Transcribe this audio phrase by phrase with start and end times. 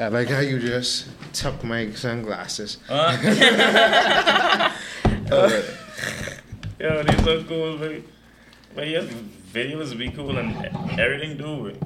[0.00, 2.78] I like how you just took my sunglasses.
[5.30, 5.62] Uh,
[6.80, 8.00] Yo, these are cool, but
[8.74, 9.04] but yeah,
[9.52, 10.56] videos be cool and
[10.98, 11.82] everything do it.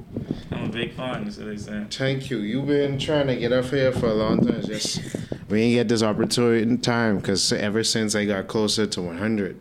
[0.49, 1.85] I'm a big fan, so they say.
[1.89, 2.37] Thank you.
[2.37, 4.61] You've been trying to get up here for a long time.
[4.61, 5.01] Just
[5.49, 9.59] we ain't get this opportunity in time because ever since I got closer to 100,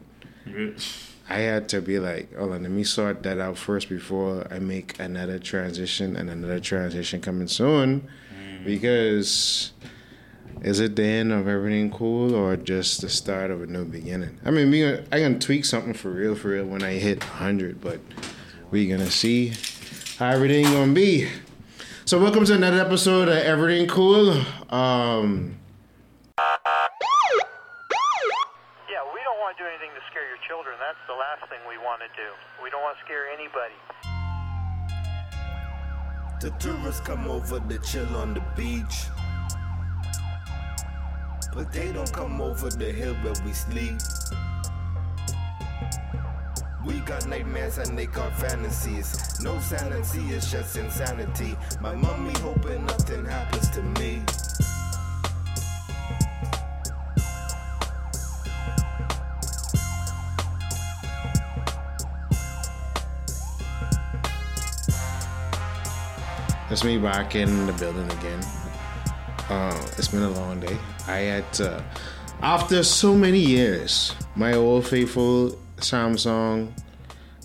[1.29, 4.61] I had to be like, hold on, let me sort that out first before I
[4.61, 8.09] make another transition and another transition coming soon.
[8.65, 9.73] Because
[10.63, 14.39] is it the end of everything cool or just the start of a new beginning?
[14.45, 18.01] I mean, I can tweak something for real, for real when I hit 100, but
[18.71, 19.53] we gonna see
[20.19, 21.29] how everything gonna be.
[22.05, 24.31] So welcome to another episode of Everything Cool.
[24.71, 25.57] Um,
[28.91, 30.77] Yeah, we don't want to do anything to scare your children.
[30.79, 32.31] That's the last thing we want to do.
[32.63, 33.75] We don't want to scare anybody.
[36.43, 39.05] The tourists come over to chill on the beach.
[41.55, 43.95] But they don't come over the hill where we sleep.
[46.85, 49.41] We got nightmares and they got fantasies.
[49.41, 51.57] No sanity, it's just insanity.
[51.81, 54.21] My mommy hoping nothing happens to me.
[66.73, 68.41] It's me back in the building again.
[69.51, 70.79] Uh, it's been a long day.
[71.07, 71.83] I had
[72.41, 76.73] after so many years, my old faithful Samsung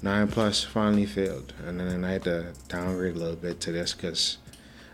[0.02, 1.54] 9 Plus finally failed.
[1.66, 4.38] And then I had to downgrade a little bit to this because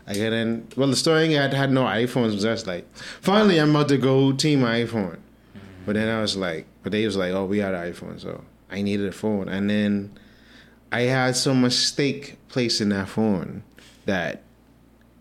[0.04, 0.66] I get in.
[0.76, 3.98] Well, the story I had, had no iPhones was just like, finally I'm about to
[3.98, 5.18] go team iPhone.
[5.86, 8.20] But then I was like, but they was like, oh, we had an iPhone.
[8.20, 9.48] So I needed a phone.
[9.48, 10.18] And then
[10.90, 13.62] I had some mistake stake placed in that phone
[14.06, 14.42] that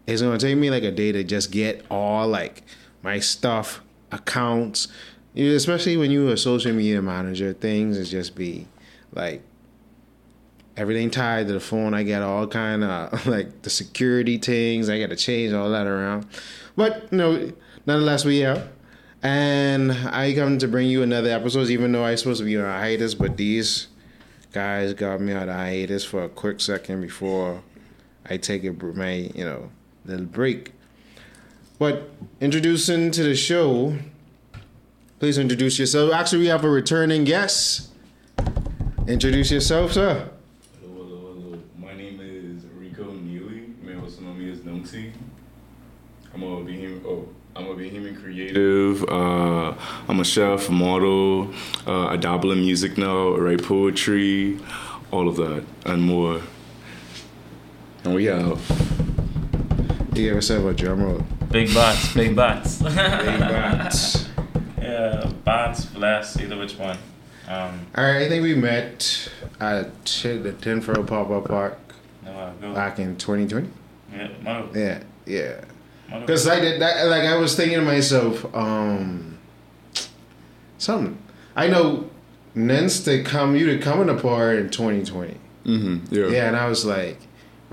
[0.08, 2.64] it's gonna take me like a day to just get all like
[3.02, 3.82] my stuff,
[4.12, 4.88] accounts,
[5.36, 8.68] especially when you're a social media manager, things is just be
[9.14, 9.42] like
[10.76, 11.94] everything tied to the phone.
[11.94, 14.90] I got all kind of like the security things.
[14.90, 16.28] I got to change all that around,
[16.76, 17.52] but you know,
[17.86, 18.68] nonetheless, we are.
[19.22, 22.66] And I come to bring you another episode, even though I supposed to be on
[22.66, 23.88] hiatus, but these
[24.52, 27.64] guys got me on hiatus for a quick second before
[28.30, 29.70] I take a my you know
[30.06, 30.72] little break.
[31.80, 33.98] But introducing to the show,
[35.20, 36.14] please introduce yourself.
[36.14, 37.90] Actually, we have a returning guest.
[39.08, 40.30] Introduce yourself, sir.
[40.82, 41.60] Hello, hello, hello.
[41.78, 43.74] My name is Rico Neely.
[43.82, 45.12] May also know me as Nuncy.
[46.34, 47.04] I'm a Bahamian.
[47.06, 49.04] Oh, I'm a Bahamian creative.
[49.10, 49.74] Uh,
[50.08, 51.54] I'm a chef, model.
[51.86, 53.36] Uh, I dabble in music now.
[53.36, 54.58] I write poetry,
[55.12, 56.42] all of that and more.
[58.04, 58.62] And we have
[60.14, 61.24] You ever said about drum roll?
[61.52, 62.78] Big bots, big bots.
[62.82, 64.28] Big bats.
[64.82, 66.98] yeah, bots, blast, either which one.
[67.48, 71.78] Um, All right, I think we met at Ch- the Tenford Pop Up Park
[72.26, 73.70] no, back in 2020.
[74.12, 76.20] Yeah, mother, Yeah, yeah.
[76.20, 77.06] Because I did that.
[77.08, 79.38] Like I was thinking to myself, um,
[80.78, 81.18] something.
[81.56, 82.10] I know
[82.56, 85.38] Nens to come, you to come in the park in 2020.
[85.66, 86.28] mm-hmm, yeah.
[86.28, 87.20] Yeah, and I was like,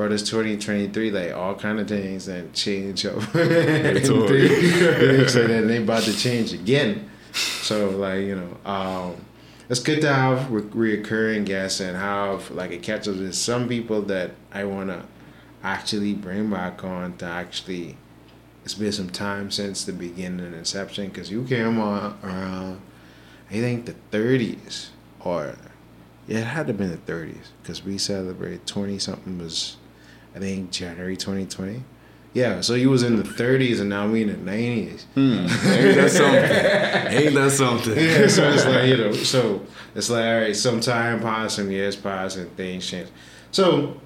[0.00, 3.20] bro, this 2023, like all kind of things that change up.
[3.32, 5.28] totally.
[5.28, 7.10] so then they about to change again.
[7.34, 9.16] So like you know, um,
[9.68, 13.68] it's good to have re- reoccurring guests and have like a catch up with some
[13.68, 15.04] people that I wanna
[15.62, 17.98] actually bring back on to actually.
[18.64, 22.80] It's been some time since the beginning and inception because you came on around,
[23.50, 24.88] I think the 30s
[25.20, 25.56] or
[26.30, 29.76] yeah, it had to have been the 30s because we celebrated 20 something was,
[30.34, 31.82] I think, January 2020.
[32.32, 35.02] Yeah, so he was in the 30s and now we in the 90s.
[35.14, 35.20] Hmm.
[35.68, 37.18] Ain't that something?
[37.18, 37.96] Ain't that something?
[37.96, 41.70] Yeah, so it's like, you know, so it's like, all right, some time passed, some
[41.72, 43.08] years passed, and things change.
[43.50, 44.00] So,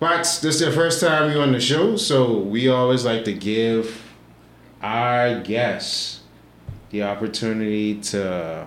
[0.00, 3.32] but this is the first time you on the show, so we always like to
[3.32, 4.02] give
[4.82, 6.20] our guests
[6.90, 8.66] the opportunity to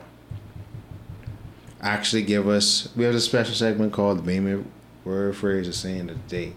[1.82, 2.90] actually give us.
[2.96, 4.66] We have a special segment called the Bayman
[5.04, 6.54] Word Phrase of Saying of the Day,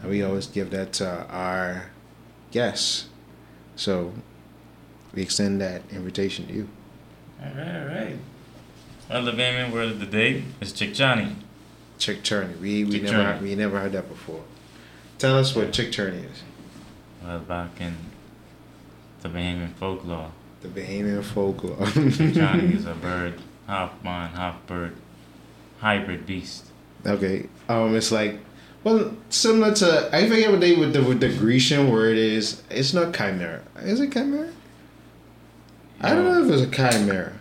[0.00, 1.90] and we always give that to our
[2.50, 3.06] guests.
[3.76, 4.12] So
[5.14, 6.68] we extend that invitation to you.
[7.42, 8.16] All right, all right.
[9.08, 11.34] Well, the Bamian word of the day is Chickcharney.
[11.98, 12.54] Chick Churney.
[12.60, 13.40] We we Chick never Churney.
[13.48, 14.42] we never heard that before.
[15.18, 16.42] Tell us what Chickcharney is.
[17.24, 17.96] Well, back in
[19.22, 20.30] the Bahamian folklore,
[20.62, 21.76] The Bahamian folklore.
[21.86, 24.94] Chickcharney is a bird, half man, half bird,
[25.80, 26.66] hybrid beast.
[27.06, 27.48] Okay.
[27.68, 28.38] Um, it's like
[28.84, 32.62] Well, similar to I forget what they with the with the Grecian word is.
[32.70, 33.62] It's not chimera.
[33.80, 34.50] Is it chimera?
[36.00, 37.32] I don't know if it's a chimera.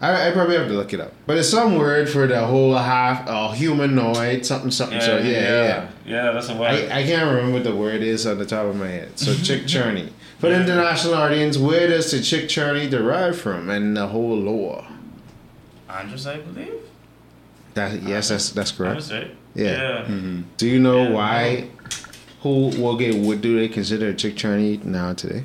[0.00, 1.12] I, I probably have to look it up.
[1.26, 4.98] But it's some word for the whole half uh, humanoid something something.
[4.98, 5.40] Yeah, so yeah, yeah.
[5.50, 6.32] yeah, yeah.
[6.32, 6.68] That's a word.
[6.68, 9.18] I, I can't remember what the word is on the top of my head.
[9.18, 10.12] So chickcharney.
[10.38, 14.86] For the international audience, where does the chickcharney derive from and the whole lore?
[15.88, 16.87] Andros, I believe.
[17.78, 19.02] That yes, that's that's correct.
[19.02, 19.36] Andros, right?
[19.54, 20.06] Yeah.
[20.08, 20.40] Yeah.
[20.56, 21.70] Do you know Yeah, why?
[22.42, 23.14] Who will get?
[23.14, 25.44] What do they consider a chickcharney now today,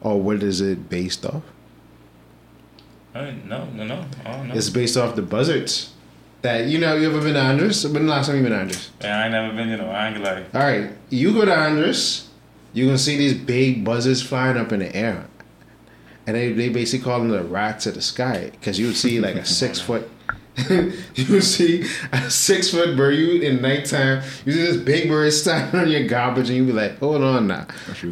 [0.00, 1.42] or what is it based off?
[3.14, 4.04] Uh, no, no, no.
[4.26, 4.54] Oh no.
[4.54, 5.92] It's based off the buzzards.
[6.42, 7.84] That you know, you ever been to Andros?
[7.84, 8.90] When the last time you been to Andros?
[9.00, 9.68] Yeah, I ain't never been.
[9.68, 10.44] You know, I ain't gonna lie.
[10.54, 12.28] All right, you go to Andros,
[12.74, 15.26] you can see these big buzzards flying up in the air,
[16.26, 19.18] and they they basically call them the rats of the sky because you would see
[19.18, 20.08] like a six foot.
[21.14, 23.14] you see a six foot bird.
[23.14, 26.72] You in nighttime, you see this big bird standing on your garbage, and you be
[26.72, 27.66] like, "Hold on now."
[28.00, 28.08] They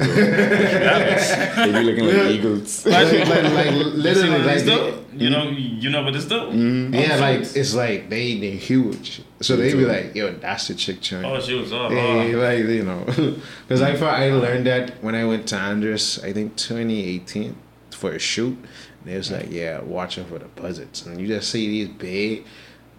[1.73, 2.85] be looking like eagles.
[2.87, 5.01] like, like, like literally, what like this they- do?
[5.17, 5.81] You know, mm-hmm.
[5.81, 6.35] you know what this do?
[6.35, 6.95] Mm-hmm.
[6.95, 9.23] yeah, Oh, like it's like they they huge.
[9.41, 11.89] So they be like, "Yo, that's the chick churn." Oh, she was all.
[11.89, 12.39] Hey, Oh.
[12.39, 13.99] like you know, because I mm-hmm.
[14.01, 17.55] thought I learned that when I went to Andros, I think 2018
[17.93, 18.59] for a shoot.
[19.05, 22.45] And it was like, yeah, watching for the buzzards, and you just see these big,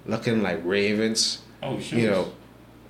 [0.06, 2.00] looking like ravens, Oh, shoot.
[2.00, 2.32] you know,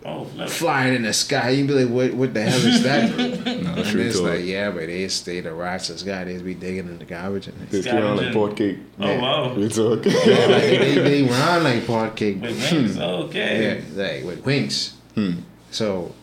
[0.07, 1.49] Oh, flying in the sky.
[1.49, 3.15] You be like, what, what the hell is that?
[3.15, 3.25] bro?
[3.63, 4.27] Nah, and true it's talk.
[4.27, 6.23] like, yeah, but they stay the rats in the sky.
[6.25, 7.47] They be digging in the garbage.
[7.47, 8.33] And They feel like Scavenging.
[8.33, 8.77] pot cake.
[8.99, 9.21] Oh, Yeah.
[9.21, 9.53] wow.
[9.55, 10.05] We talk.
[10.05, 10.11] yeah,
[10.45, 12.39] like they, they run like pot cake.
[12.39, 12.99] With wings.
[12.99, 13.81] Okay.
[13.95, 14.93] Yeah, like with wings.
[15.15, 15.31] Hmm.
[15.71, 16.13] So,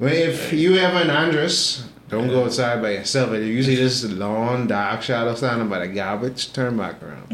[0.00, 3.32] well, if you have an Andros, don't go outside by yourself.
[3.32, 7.26] If you see this long dark shadow standing by the garbage, turn back around.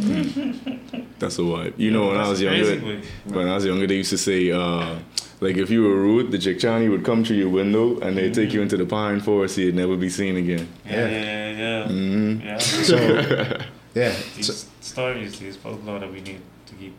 [1.19, 1.75] That's a vibe.
[1.77, 4.51] You know, when I was younger, basically- when I was younger, they used to say,
[4.53, 4.99] uh,
[5.41, 8.53] like, if you were rude, the Chickcharney would come through your window and they'd take
[8.53, 10.69] you into the pine forest so you'd never be seen again.
[10.87, 11.59] Yeah, yeah, yeah.
[11.59, 11.89] yeah.
[11.89, 12.59] hmm yeah.
[12.59, 12.97] So,
[13.95, 16.95] yeah, These so, stories, these folklore that we need to keep.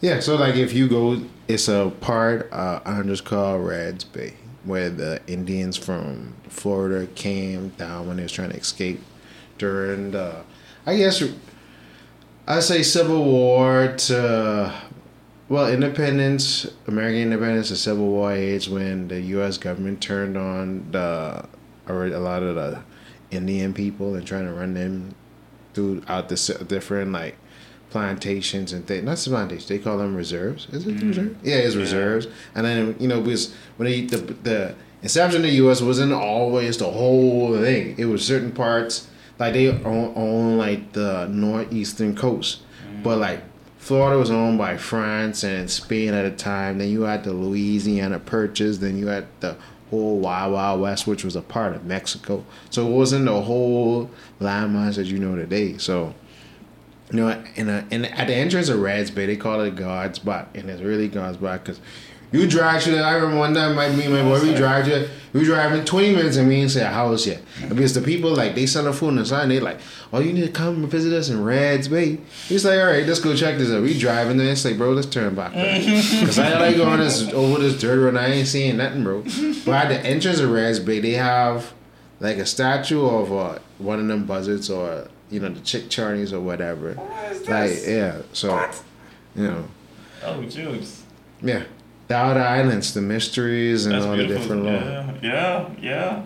[0.00, 0.18] yeah.
[0.20, 4.34] So, like, if you go, it's a part uh, Andros called Reds Bay,
[4.64, 9.00] where the Indians from Florida came down when they was trying to escape
[9.58, 10.42] during the,
[10.86, 11.22] I guess,
[12.46, 14.74] I say Civil War to
[15.50, 19.58] well, independence, American independence, the Civil War age when the U.S.
[19.58, 21.44] government turned on the
[21.88, 22.82] a lot of the
[23.32, 25.12] Indian people and trying to run them
[25.74, 27.36] throughout the different like
[27.90, 29.04] plantations and things.
[29.04, 30.66] Not plantations, they call them reserves.
[30.72, 31.08] Is it mm.
[31.08, 31.36] reserves?
[31.42, 31.80] Yeah, it's Yeah.
[31.80, 32.26] reserves.
[32.54, 35.82] And then you know because when they, the the inception of the U.S.
[35.82, 37.94] wasn't always the whole thing.
[37.98, 39.08] It was certain parts
[39.38, 43.02] like they own, own like the northeastern coast, mm.
[43.02, 43.42] but like
[43.78, 46.78] Florida was owned by France and Spain at a time.
[46.78, 48.78] Then you had the Louisiana Purchase.
[48.78, 49.56] Then you had the
[49.88, 52.44] whole Wild Wild West, which was a part of Mexico.
[52.68, 54.10] So it wasn't the whole
[54.40, 55.78] landmass that you know today.
[55.78, 56.14] So,
[57.10, 60.16] you know, in a, in at the entrance of Reds Bay, they call it God's
[60.20, 61.80] Spot, and it's really God's Spot because
[62.32, 62.96] you drive through.
[62.96, 66.14] I remember one time, my me and my boy, we drive to, we driving twenty
[66.14, 67.42] minutes and we ain't see a house yet.
[67.68, 69.80] Because the people like they food on the side, and they like,
[70.12, 72.18] oh, you need to come and visit us in Reds Bay.
[72.46, 73.82] He's like, all right, let's go check this out.
[73.82, 74.52] We driving there.
[74.52, 75.52] It's like, bro, let's turn back.
[76.20, 78.10] Because I like going this over this dirt road.
[78.10, 79.22] and I ain't seeing nothing, bro.
[79.64, 81.72] But at the entrance of Reds Bay, they have
[82.20, 86.40] like a statue of uh, one of them buzzards or you know the chickcharnies or
[86.40, 86.94] whatever.
[86.94, 87.88] What is Like this?
[87.88, 88.68] yeah, so
[89.36, 89.64] you know
[90.24, 91.02] Oh, juice.
[91.42, 91.62] yeah,
[92.08, 94.42] the outer islands, the mysteries and That's all the beautiful.
[94.42, 94.72] different law.
[94.72, 96.22] Yeah, yeah, yeah.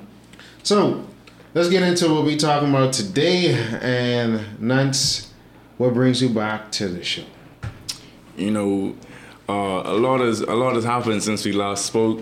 [0.63, 1.07] So
[1.55, 3.53] let's get into what we're talking about today.
[3.81, 5.31] And Nance,
[5.79, 7.25] what brings you back to the show?
[8.37, 8.97] you know,
[9.49, 12.21] uh, a lot has a lot has happened since we last spoke.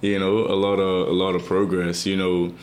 [0.00, 2.06] You know, a lot of a lot of progress.
[2.06, 2.54] You know,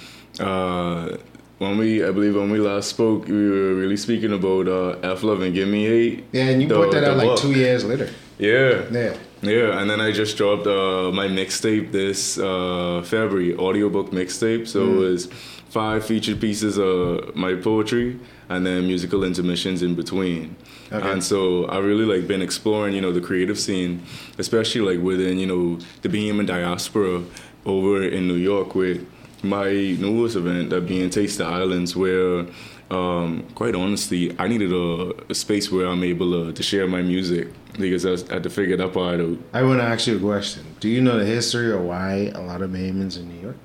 [0.45, 1.17] uh,
[1.61, 5.21] when we I believe when we last spoke, we were really speaking about uh, F
[5.21, 6.23] Love and Give Me Hate.
[6.31, 7.39] Yeah, and you The- put that out like book.
[7.39, 8.09] two years later.
[8.39, 9.13] Yeah, Yeah.
[9.43, 14.67] yeah, and then I just dropped uh, my mixtape this uh, February, audiobook mixtape.
[14.67, 14.93] So Mm.
[14.93, 15.29] it was
[15.69, 18.17] five featured pieces of my poetry
[18.49, 20.55] and then musical intermissions in between.
[20.91, 21.09] Okay.
[21.11, 21.39] And so
[21.75, 24.01] I really like been exploring, you know, the creative scene,
[24.43, 27.21] especially like within, you know, the Bahamian diaspora
[27.65, 28.97] over in New York with
[29.43, 32.45] my newest event, that being Taste the Islands, where
[32.89, 37.01] um, quite honestly, I needed a, a space where I'm able to, to share my
[37.01, 37.48] music
[37.79, 39.38] because I, was, I had to figure that part out.
[39.53, 40.63] I want to ask you a question.
[40.79, 43.57] Do you know the history or why a lot of Bahamians in New York?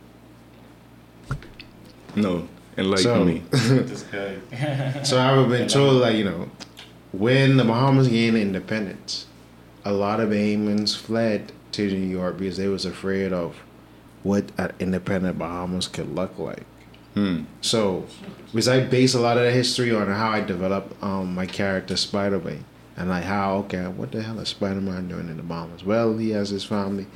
[2.14, 3.42] No, enlighten So- me.
[5.04, 6.48] So I've been told, like, you know,
[7.12, 9.26] when the Bahamas gained independence,
[9.84, 13.56] a lot of Bahamians fled to New York because they was afraid of
[14.26, 16.64] what an independent Bahamas could look like.
[17.14, 17.44] Hmm.
[17.60, 18.06] So,
[18.46, 21.96] because I base a lot of the history on how I developed um, my character
[21.96, 22.64] Spider Man,
[22.96, 25.84] and like how okay, what the hell is Spider Man doing in the Bahamas?
[25.84, 27.06] Well, he has his family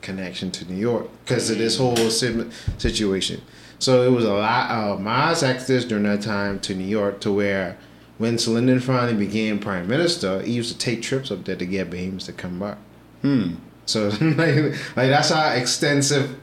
[0.00, 3.42] connection to New York because of this whole sim- situation.
[3.78, 7.32] So it was a lot of mass exodus during that time to New York to
[7.32, 7.76] where
[8.18, 11.90] when Lynden finally became prime minister, he used to take trips up there to get
[11.90, 12.78] Bahamas to come back.
[13.22, 13.54] Hmm.
[13.86, 16.38] So like, like that's how extensive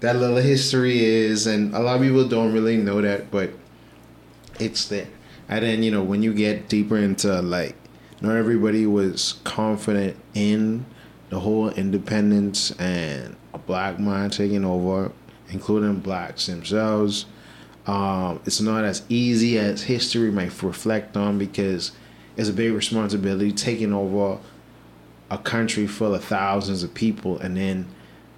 [0.00, 3.50] that little history is, and a lot of people don't really know that, but
[4.60, 5.08] it's there.
[5.48, 7.76] And then you know when you get deeper into like,
[8.20, 10.86] not everybody was confident in
[11.28, 15.12] the whole independence and a black man taking over,
[15.50, 17.26] including blacks themselves.
[17.86, 21.92] Um, it's not as easy as history might reflect on because
[22.36, 24.38] it's a big responsibility taking over
[25.30, 27.86] a country full of thousands of people and then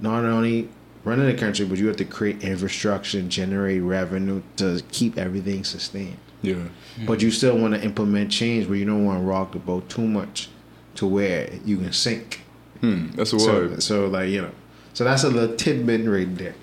[0.00, 0.68] not only
[1.08, 5.64] running the country but you have to create infrastructure and generate revenue to keep everything
[5.64, 6.64] sustained Yeah.
[7.06, 9.88] but you still want to implement change but you don't want to rock the boat
[9.88, 10.48] too much
[10.96, 12.42] to where you can sink
[12.80, 13.08] Hmm.
[13.16, 13.82] That's a so, word.
[13.82, 14.52] so like you know
[14.94, 16.54] so that's a little tidbit right there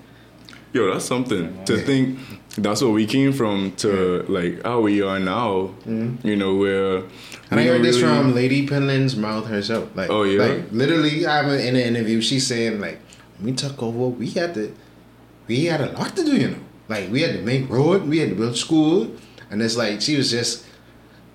[0.72, 1.84] Yo, that's something to Yeah.
[1.88, 2.18] think.
[2.58, 5.70] That's where we came from to like how we are now.
[5.86, 7.00] You know where.
[7.00, 7.46] Mm-hmm.
[7.50, 9.88] And I heard this really- from Lady Pindling's mouth herself.
[9.94, 10.42] Like, Oh, yeah?
[10.44, 12.20] like literally, I'm in an interview.
[12.20, 14.74] She's saying like, when we took over, we had to,
[15.46, 16.36] we had a lot to do.
[16.36, 16.56] You know,
[16.88, 19.10] like we had to make road, we had to build school,
[19.50, 20.64] and it's like she was just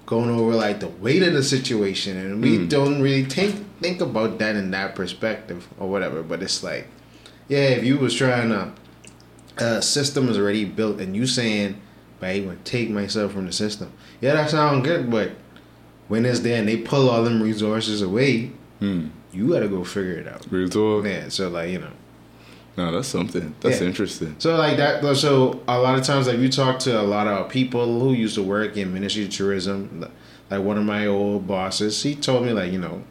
[0.05, 2.69] going over like the weight of the situation, and we Mm.
[2.69, 6.21] don't really think think about that in that perspective or whatever.
[6.21, 6.87] But it's like,
[7.47, 8.71] yeah, if you was trying to,
[9.57, 11.75] uh, system is already built, and you saying,
[12.19, 13.89] "But I want to take myself from the system."
[14.21, 15.31] Yeah, that sounds good, but
[16.09, 18.51] when it's there and they pull all them resources away,
[18.81, 19.07] Hmm.
[19.31, 20.45] you gotta go figure it out.
[20.49, 21.05] Real talk.
[21.05, 21.91] Yeah, so like you know,
[22.77, 23.53] No, that's something.
[23.61, 23.87] That's Yeah.
[23.87, 24.35] interesting.
[24.39, 25.03] so like that.
[25.15, 28.35] So a lot of times, like you talk to a lot of people who used
[28.35, 30.05] to work in Ministry of Tourism.
[30.49, 33.03] Like one of my old bosses, he told me like you know,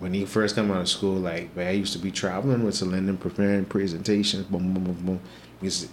[0.00, 2.74] when he first come out of school, like man, I used to be traveling with
[2.74, 4.44] Celine preparing presentations.
[4.46, 5.20] Boom, boom, boom, boom.
[5.60, 5.88] He's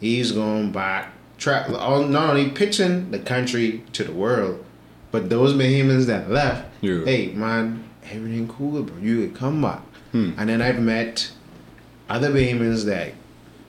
[0.00, 4.62] he's going back, tra- not only pitching the country to the world,
[5.10, 6.66] but those Bahamians that left.
[6.82, 7.04] Yeah.
[7.04, 8.96] Hey man, everything cool, bro.
[8.98, 9.82] You could come back.
[10.12, 10.32] Hmm.
[10.38, 11.30] And then I've met
[12.08, 13.12] other Bahamians that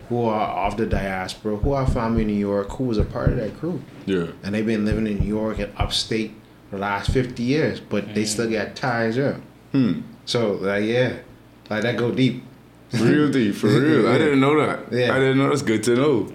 [0.09, 3.29] who are of the diaspora, who are family in New York, who was a part
[3.29, 3.81] of that crew.
[4.05, 4.27] Yeah.
[4.43, 6.31] And they've been living in New York and upstate
[6.69, 9.39] for the last 50 years, but they still got ties there.
[9.71, 10.01] Hmm.
[10.25, 11.17] So, like, yeah,
[11.69, 12.43] like that go deep.
[12.91, 14.07] Real deep, for real.
[14.07, 14.91] I didn't know that.
[14.91, 15.13] Yeah.
[15.13, 15.49] I didn't know.
[15.49, 16.33] That's good to know.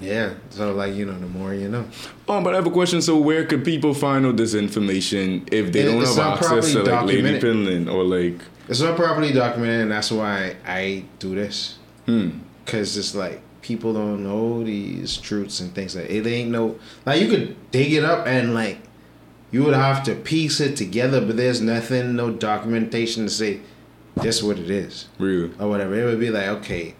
[0.00, 1.84] Yeah, so, like, you know, the more you know.
[2.28, 3.00] Um, but I have a question.
[3.02, 6.82] So, where could people find all this information if they It- don't have access to
[6.82, 7.40] like Lady documented.
[7.42, 8.40] Pindling or like?
[8.68, 11.76] It's not properly documented, and that's why I do this.
[12.06, 12.28] Hmm.
[12.64, 17.20] Because it's like, people don't know these truths and things like It ain't no, like,
[17.20, 18.78] you could dig it up and, like,
[19.52, 23.60] you would have to piece it together, but there's nothing, no documentation to say
[24.20, 25.06] this what it is.
[25.18, 25.50] Real.
[25.60, 25.94] or whatever.
[25.94, 26.94] It would be like, okay,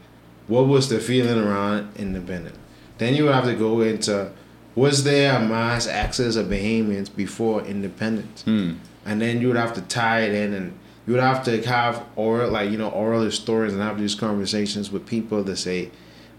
[0.49, 2.57] what was the feeling around independent?
[2.99, 4.33] Then you would have to go into
[4.75, 8.43] was there a mass access of Bahamians before independence?
[8.43, 8.75] Hmm.
[9.07, 12.05] And then you would have to tie it in and you would have to have
[12.17, 15.91] oral like, you know, oral historians and have these conversations with people to say,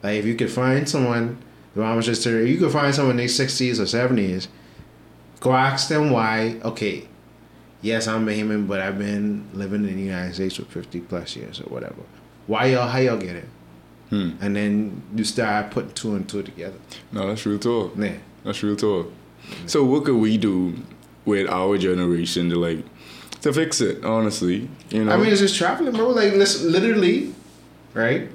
[0.03, 1.41] like if you could find someone
[1.73, 4.47] the just if you could find someone in their sixties or seventies,
[5.39, 7.07] go ask them why, okay,
[7.81, 11.59] yes, I'm Bahamian, but I've been living in the United States for 50 plus years
[11.61, 12.01] or whatever.
[12.47, 13.45] Why y'all, how y'all get it?
[14.09, 14.31] Hmm.
[14.39, 16.77] And then you start putting two and two together.
[17.11, 17.93] No, that's real talk.
[17.97, 18.17] Yeah.
[18.43, 19.11] That's real talk.
[19.65, 20.75] So, what could we do
[21.25, 22.85] with our generation to like
[23.41, 24.03] to fix it?
[24.05, 25.11] Honestly, you know.
[25.11, 26.09] I mean, it's just traveling, bro.
[26.09, 27.33] Like, listen, literally,
[27.93, 28.29] right?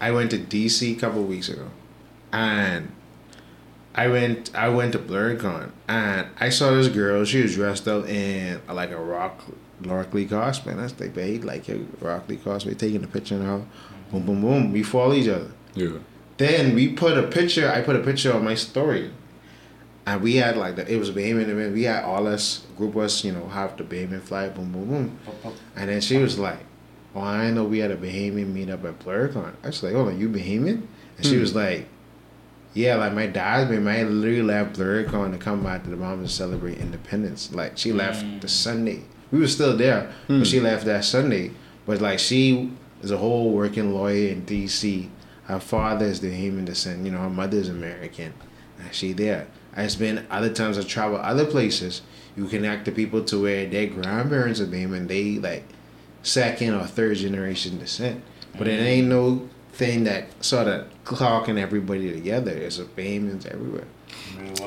[0.00, 1.68] I went to DC a couple weeks ago,
[2.32, 2.90] and
[3.94, 4.54] I went.
[4.54, 7.24] I went to Blerdcon, and I saw this girl.
[7.24, 9.42] She was dressed up in like a rock,
[9.82, 10.76] Rock Lee cosplay.
[10.76, 13.66] That's they paid like a Rock Lee cosplay, taking a picture and all.
[14.10, 14.72] Boom, boom, boom.
[14.72, 15.50] We follow each other.
[15.74, 15.90] yeah.
[16.36, 17.70] Then we put a picture.
[17.70, 19.10] I put a picture on my story,
[20.06, 21.74] and we had like the, it was Bahamian event.
[21.74, 25.18] We had all us group us, you know, have the Bahamian flag, boom, boom, boom.
[25.76, 26.60] And then she was like,
[27.14, 30.30] "Oh, I know we had a Bahamian meetup at Blerdcon." I was like, "Oh, you
[30.30, 30.86] Bahamian?"
[31.18, 31.40] And she Hmm.
[31.42, 31.86] was like,
[32.72, 33.86] "Yeah, like my dad's been.
[33.86, 37.52] I literally left Blerdcon to come back to the Bahamas to celebrate independence.
[37.52, 39.02] Like she left the Sunday.
[39.30, 40.38] We were still there, Hmm.
[40.38, 41.50] but she left that Sunday.
[41.84, 45.10] But like she is a whole working lawyer in D.C.
[45.44, 47.04] Her father is the Bahamian descent.
[47.04, 48.34] You know, her mother is American.
[48.92, 49.46] She there.
[49.76, 52.02] It's been other times I travel other places.
[52.36, 55.08] You connect the people to where their grandparents are Bahamian.
[55.08, 55.64] They like
[56.22, 58.22] second or third generation descent.
[58.56, 62.50] But it ain't no thing that sort of clocking everybody together.
[62.50, 63.86] It's a Bahamians everywhere.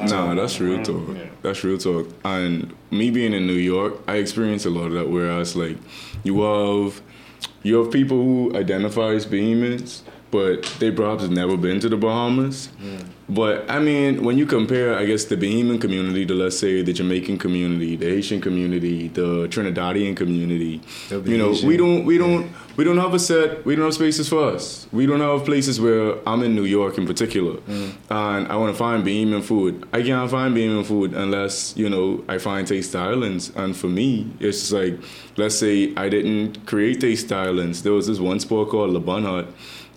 [0.07, 1.15] Nah, that's real talk.
[1.15, 1.25] Yeah.
[1.41, 2.07] That's real talk.
[2.23, 5.09] And me being in New York, I experienced a lot of that.
[5.09, 5.77] Whereas, like,
[6.23, 7.01] you have
[7.63, 10.01] you have people who identify as Bahamians,
[10.33, 12.69] but they perhaps have never been to the Bahamas.
[12.81, 13.05] Mm.
[13.29, 16.91] But I mean, when you compare, I guess the Bahamian community to let's say the
[16.91, 21.63] Jamaican community, the Haitian community, the Trinidadian community, The you know, Belizean.
[21.65, 23.63] we don't we don't we don't have a set.
[23.63, 24.87] We don't have spaces for us.
[24.91, 27.93] We don't have places where I'm in New York in particular, mm.
[28.09, 29.87] and I want to find Bahamian food.
[29.93, 33.51] I can't find Bahamian food unless you know I find Taste Islands.
[33.55, 34.99] And for me, it's just like
[35.37, 37.83] let's say I didn't create Taste Islands.
[37.83, 39.47] There was this one spot called Le Bon Hut.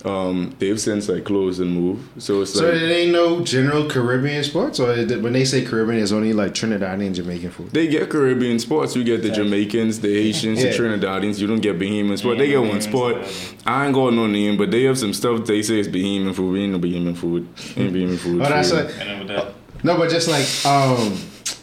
[0.05, 2.23] Um, they've since like closed and moved.
[2.23, 5.45] So it's like So like it ain't no general Caribbean sports, or it- when they
[5.45, 7.71] say Caribbean, it's only like Trinidadian and Jamaican food.
[7.73, 8.95] They get Caribbean sports.
[8.95, 11.41] You get the Jamaicans, the Haitians, the Trinidadians.
[11.41, 12.39] You don't get Bahamian sport.
[12.39, 13.17] They get one sport.
[13.65, 16.53] I ain't got no name, but they have some stuff they say is Bahamian food.
[16.53, 17.49] We ain't no Bahamian food.
[17.77, 18.43] Ain't Bahamian food.
[18.43, 18.85] Oh, that's food.
[18.85, 19.47] like And then
[19.83, 21.17] no, but just like um,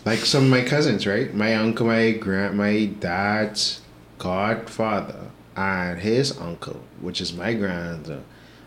[0.06, 1.34] like some of my cousins, right?
[1.34, 3.82] My uncle, my grand, my dad's
[4.18, 8.24] godfather, and his uncle, which is my grandfather.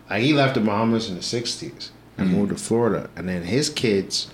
[0.09, 2.37] Like he left the Bahamas in the '60s and mm-hmm.
[2.37, 4.31] moved to Florida, and then his kids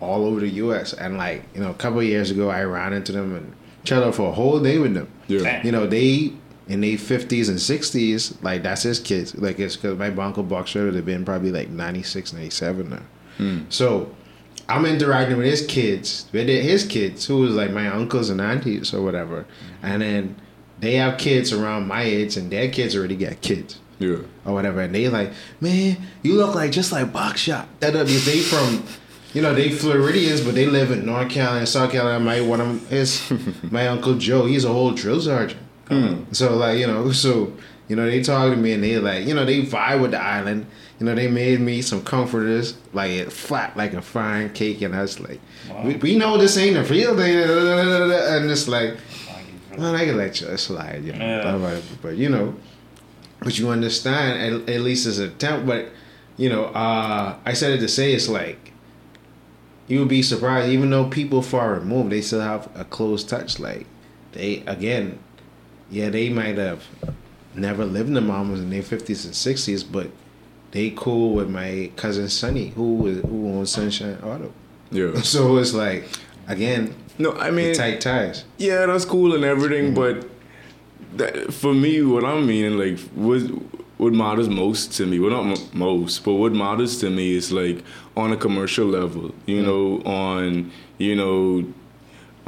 [0.00, 0.92] all over the U.S.
[0.92, 3.54] And like you know, a couple of years ago, I ran into them and
[3.84, 5.10] chatted for a whole day with them.
[5.26, 5.64] yeah.
[5.64, 6.32] You know, they
[6.68, 9.34] in their fifties and sixties, like that's his kids.
[9.34, 13.02] Like it's because my uncle Boxer would have been probably like 96, 97 now.
[13.36, 13.58] Hmm.
[13.68, 14.14] So
[14.68, 18.94] I'm interacting with his kids, with his kids, who was like my uncles and aunties
[18.94, 19.86] or whatever, hmm.
[19.86, 20.36] and then
[20.80, 24.16] they have kids around my age, and their kids already got kids Yeah.
[24.44, 27.68] or whatever, and they like, man, you look like just like Buckshot.
[27.80, 28.82] That that is they from,
[29.34, 32.18] you know, they Floridians, but they live in North Carolina, South Carolina.
[32.18, 33.30] My one of 'em is
[33.70, 34.46] my uncle Joe.
[34.46, 35.60] He's a whole drill sergeant.
[35.88, 36.24] Hmm.
[36.32, 37.52] So like you know, so
[37.88, 40.20] you know they talk to me and they like you know they vibe with the
[40.22, 40.66] island.
[41.00, 44.94] You know they made me some comforters like it flat like a fine cake, and
[44.94, 45.40] I was like,
[45.84, 48.96] we, we know this ain't a real thing, and it's like.
[49.76, 51.18] Well, I can let you slide, you know.
[51.24, 51.58] Yeah.
[51.58, 52.54] But, but you know,
[53.40, 55.66] but you understand at, at least as an attempt.
[55.66, 55.88] But
[56.36, 58.72] you know, uh, I said it to say it's like
[59.88, 63.58] you would be surprised, even though people far removed, they still have a close touch.
[63.58, 63.86] Like
[64.32, 65.18] they again,
[65.90, 66.84] yeah, they might have
[67.54, 70.10] never lived in the Bahamas in their fifties and sixties, but
[70.72, 74.52] they cool with my cousin Sonny, who is- who owns Sunshine Auto.
[74.92, 75.20] Yeah.
[75.22, 76.08] So it's like
[76.48, 78.44] again, No, I the mean, tight ties.
[78.56, 79.94] yeah, that's cool and everything, mm-hmm.
[79.94, 80.28] but
[81.18, 83.42] that, for me, what I'm meaning, like, what
[83.98, 87.52] what matters most to me, well, not m- most, but what matters to me is
[87.52, 87.84] like
[88.16, 89.66] on a commercial level, you mm-hmm.
[89.66, 91.72] know, on you know.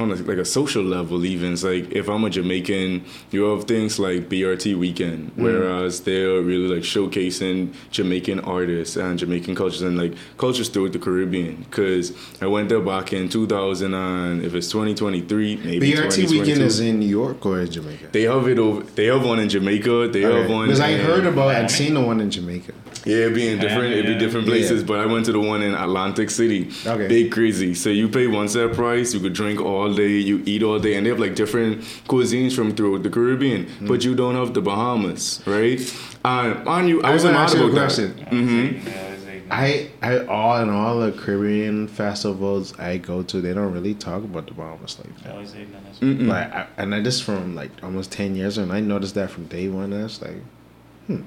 [0.03, 3.63] On a, like a social level, even it's like if I'm a Jamaican, you have
[3.63, 5.43] things like BRT Weekend, mm.
[5.43, 10.99] whereas they're really like showcasing Jamaican artists and Jamaican cultures and like cultures throughout the
[10.99, 11.55] Caribbean.
[11.63, 12.11] Because
[12.41, 16.39] I went there back in 2000 and if it's 2023, maybe BRT 2022.
[16.39, 18.07] weekend is in New York or in Jamaica?
[18.11, 18.83] They have it over.
[18.83, 20.09] They have one in Jamaica.
[20.09, 20.65] They have one.
[20.67, 22.73] Because I heard about and seen the one in Jamaica.
[23.05, 23.93] Yeah, it'd be in different.
[23.93, 24.81] It'd be different places.
[24.81, 24.87] Yeah.
[24.87, 26.71] But I went to the one in Atlantic City.
[26.85, 27.07] Okay.
[27.07, 27.73] Big crazy.
[27.73, 29.13] So you pay one set price.
[29.13, 30.17] You could drink all day.
[30.17, 33.67] You eat all day, and they have like different cuisines from throughout the Caribbean.
[33.67, 33.87] Hmm.
[33.87, 35.79] But you don't have the Bahamas, right?
[36.23, 37.81] And on you, I I'm wasn't gonna mad ask you a about that.
[37.81, 38.25] question.
[38.31, 39.13] Mm-hmm.
[39.51, 44.23] I, I all in all the Caribbean festivals I go to, they don't really talk
[44.23, 45.35] about the Bahamas like that.
[45.99, 46.27] Mm.
[46.27, 49.45] Like, I, and I just from like almost ten years, and I noticed that from
[49.47, 49.91] day one.
[49.91, 50.37] That's like,
[51.07, 51.21] hmm,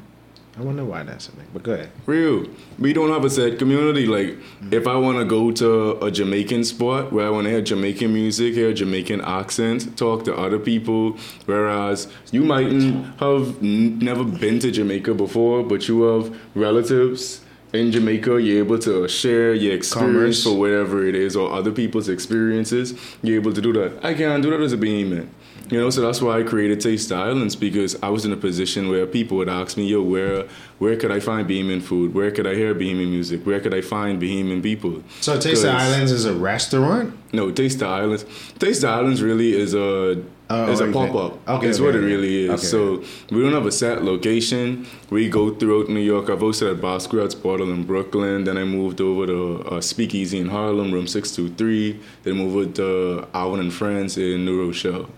[0.59, 1.47] I wonder why that's a thing.
[1.53, 1.91] But go ahead.
[2.07, 2.47] Real.
[2.79, 4.07] We don't have a set community.
[4.07, 4.39] Like,
[4.73, 8.13] if I want to go to a Jamaican spot where I want to hear Jamaican
[8.13, 14.59] music, hear Jamaican accent, talk to other people, whereas you mightn't have n- never been
[14.61, 17.43] to Jamaica before, but you have relatives
[17.75, 20.45] in Jamaica, you're able to share your experience Commerce.
[20.45, 22.95] for whatever it is or other people's experiences.
[23.23, 24.03] You're able to do that.
[24.03, 25.27] I can't do that as a Bahamian.
[25.69, 28.89] You know, so that's why I created Taste Islands because I was in a position
[28.89, 30.45] where people would ask me, "Yo, where
[30.79, 32.15] where could I find Bahamian food?
[32.15, 33.45] Where could I hear Bahamian music?
[33.45, 37.15] Where could I find Bahamian people?" So Taste Islands is a restaurant.
[37.33, 38.25] No, Taste the Islands.
[38.59, 41.49] Taste the Islands really is a Oh, is a pop up.
[41.49, 42.51] Okay, it's okay, what it really is.
[42.51, 42.63] Okay.
[42.63, 43.03] So
[43.33, 44.87] we don't have a set location.
[45.11, 46.31] We go throughout New York.
[46.31, 48.45] I've hosted at Basquiat's Bottle in Brooklyn.
[48.45, 51.99] Then I moved over to uh, Speakeasy in Harlem, room six two three.
[52.23, 55.09] Then moved over to Alvin and Friends in New Rochelle.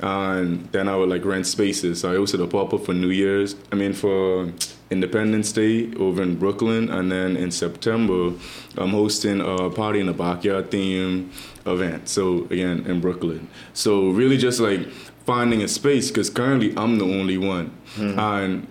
[0.00, 2.00] And then I would like rent spaces.
[2.00, 3.56] So I hosted a pop up for New Year's.
[3.72, 4.52] I mean for
[4.90, 8.32] Independence Day over in Brooklyn, and then in September
[8.76, 11.30] I'm hosting a party in the backyard theme
[11.64, 12.08] event.
[12.08, 13.48] So again, in Brooklyn.
[13.72, 14.88] So really just like
[15.24, 18.18] finding a space because currently I'm the only one, mm-hmm.
[18.18, 18.66] and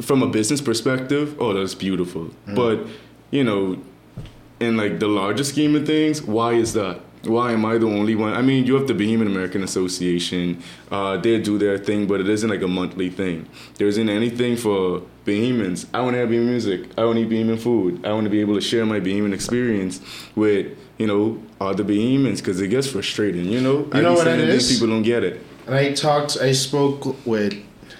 [0.00, 2.24] from a business perspective, oh, that's beautiful.
[2.24, 2.54] Mm-hmm.
[2.54, 2.86] But
[3.30, 3.78] you know,
[4.60, 7.00] in like the larger scheme of things, why is that?
[7.26, 8.32] Why am I the only one?
[8.32, 10.62] I mean, you have the Bahamian American Association.
[10.90, 13.48] Uh, they do their thing, but it isn't like a monthly thing.
[13.76, 15.86] There isn't anything for Bahamians.
[15.92, 16.88] I want to have Bahamian music.
[16.96, 18.06] I want to eat Bahamian food.
[18.06, 20.00] I want to be able to share my Bahamian experience
[20.34, 23.88] with, you know, other Bahamians because it gets frustrating, you know?
[23.92, 24.72] I know what it is?
[24.72, 25.40] People don't get it.
[25.66, 27.54] And I talked, I spoke with,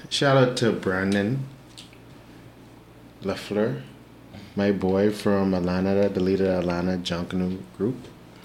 [0.08, 1.44] shout out to Brandon
[3.22, 3.82] LaFleur,
[4.54, 7.96] my boy from Atlanta, the leader of Atlanta Junkanoo Group.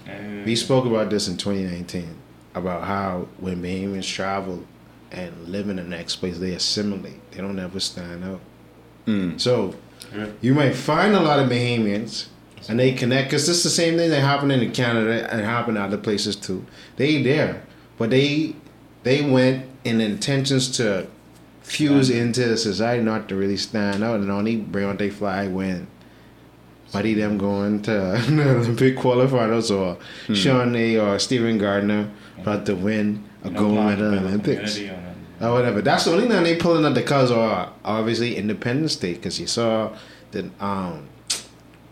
[0.06, 0.44] Mm.
[0.44, 2.16] We spoke about this in 2019
[2.54, 4.64] about how when Bahamians travel
[5.10, 7.30] and live in the next place, they assimilate.
[7.32, 8.40] They don't ever stand out.
[9.06, 9.40] Mm.
[9.40, 9.74] So
[10.14, 10.26] Yeah.
[10.40, 12.26] you might find a lot of Bahamians
[12.68, 15.78] and they connect because this is the same thing that happened in Canada and happened
[15.78, 16.64] other places too.
[16.96, 17.62] They there,
[17.98, 18.54] but they
[19.02, 21.06] they went in intentions to
[21.62, 25.48] fuse into the society, not to really stand out, and only bring on they fly
[25.48, 25.86] when.
[26.92, 27.90] Buddy them going to
[28.28, 29.96] the Olympic qualifiers or
[30.28, 34.78] Shaunae or Steven Gardiner about to win a No gold medal in Olympics.
[35.40, 35.80] Or whatever.
[35.82, 39.46] That's the only thing they pulling up the cause or obviously Independence Day because you
[39.46, 39.96] saw
[40.30, 41.08] the um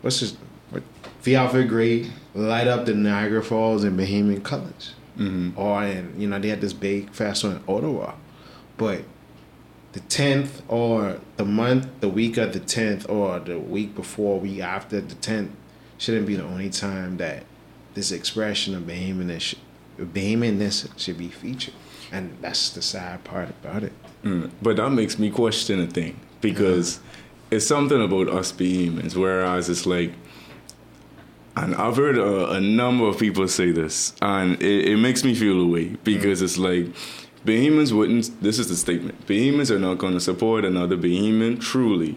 [0.02, 0.36] what's his
[0.70, 0.82] what
[1.22, 4.94] V Alpha Gray light up the Niagara Falls in Bahamian colors.
[5.16, 8.14] hmm Or and you know they had this big festival in Ottawa,
[8.76, 9.02] but
[9.92, 14.60] the tenth or the month, the week of the tenth or the week before, week
[14.60, 15.50] after the tenth
[15.98, 17.44] shouldn't be the only time that
[17.94, 19.56] this expression of Bahamianness,
[19.98, 21.74] Bahamianness should be featured,
[22.12, 23.92] and that's the sad part about it.
[24.22, 24.50] Mm.
[24.62, 27.00] But that makes me question a thing because
[27.50, 30.12] it's something about us Bahamians, whereas it's like,
[31.56, 35.34] and I've heard a, a number of people say this, and it, it makes me
[35.34, 36.86] feel away because it's like,
[37.44, 42.16] Bahamians wouldn't, this is the statement, Bahamians are not going to support another Bahamian truly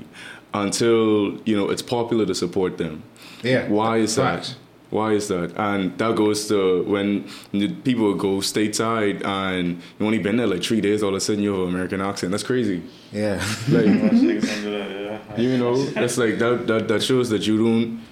[0.54, 3.04] until, you know, it's popular to support them.
[3.42, 3.68] Yeah.
[3.68, 4.50] Why is Facts.
[4.50, 4.58] that?
[4.90, 5.54] Why is that?
[5.58, 10.62] And that goes to when the people go stateside and you only been there like
[10.64, 12.32] three days, all of a sudden you have an American accent.
[12.32, 12.84] That's crazy.
[13.12, 13.36] Yeah.
[13.70, 15.42] Like Watch niggas under that, yeah.
[15.42, 18.04] you know, that's like that, that that shows that you don't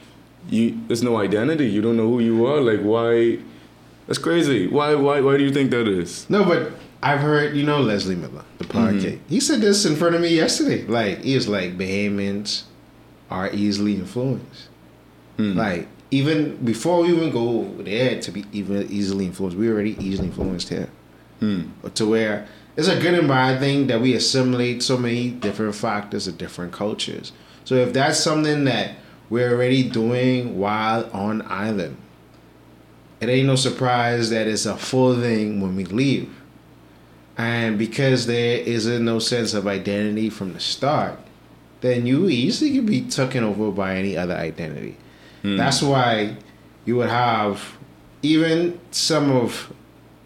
[0.50, 1.68] you there's no identity.
[1.70, 2.60] You don't know who you are.
[2.60, 3.38] Like why
[4.08, 4.66] that's crazy.
[4.66, 6.28] Why why why do you think that is?
[6.32, 6.72] No, but
[7.04, 9.20] I've heard, you know, Leslie Miller, the podcast.
[9.28, 10.86] He said this in front of me yesterday.
[10.86, 12.64] Like, he was like, Bahamians
[13.30, 14.68] are easily influenced.
[15.38, 15.58] Hmm.
[15.58, 20.28] Like, even before we even go there to be even easily influenced, we're already easily
[20.28, 20.90] influenced here.
[21.40, 21.70] Hmm.
[21.96, 26.28] To where it's a good and bad thing that we assimilate so many different factors
[26.28, 27.32] of different cultures.
[27.64, 28.96] So if that's something that
[29.30, 31.98] we're already doing while on island,
[33.20, 36.30] it ain't no surprise that it's a full thing when we leave.
[37.38, 41.18] And because there isn't no sense of identity from the start,
[41.82, 44.98] then you easily can be taken over by any other identity.
[45.42, 45.58] Hmm.
[45.58, 46.38] That's why
[46.86, 47.78] you would have
[48.22, 49.74] even some of,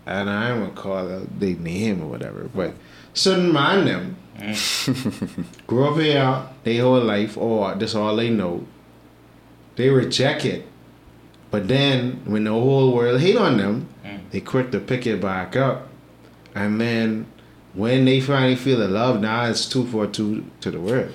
[0.05, 2.73] and I don't want to call it they name or whatever, but
[3.13, 4.17] certain man them.
[4.37, 5.43] Hmm.
[5.67, 8.65] Grew up here their whole life, or that's all they know.
[9.77, 10.67] They reject it,
[11.51, 14.17] but then when the whole world hate on them, hmm.
[14.31, 15.87] they quick to pick it back up,
[16.55, 17.27] and then
[17.73, 21.11] when they finally feel the love, now it's two for two to the world.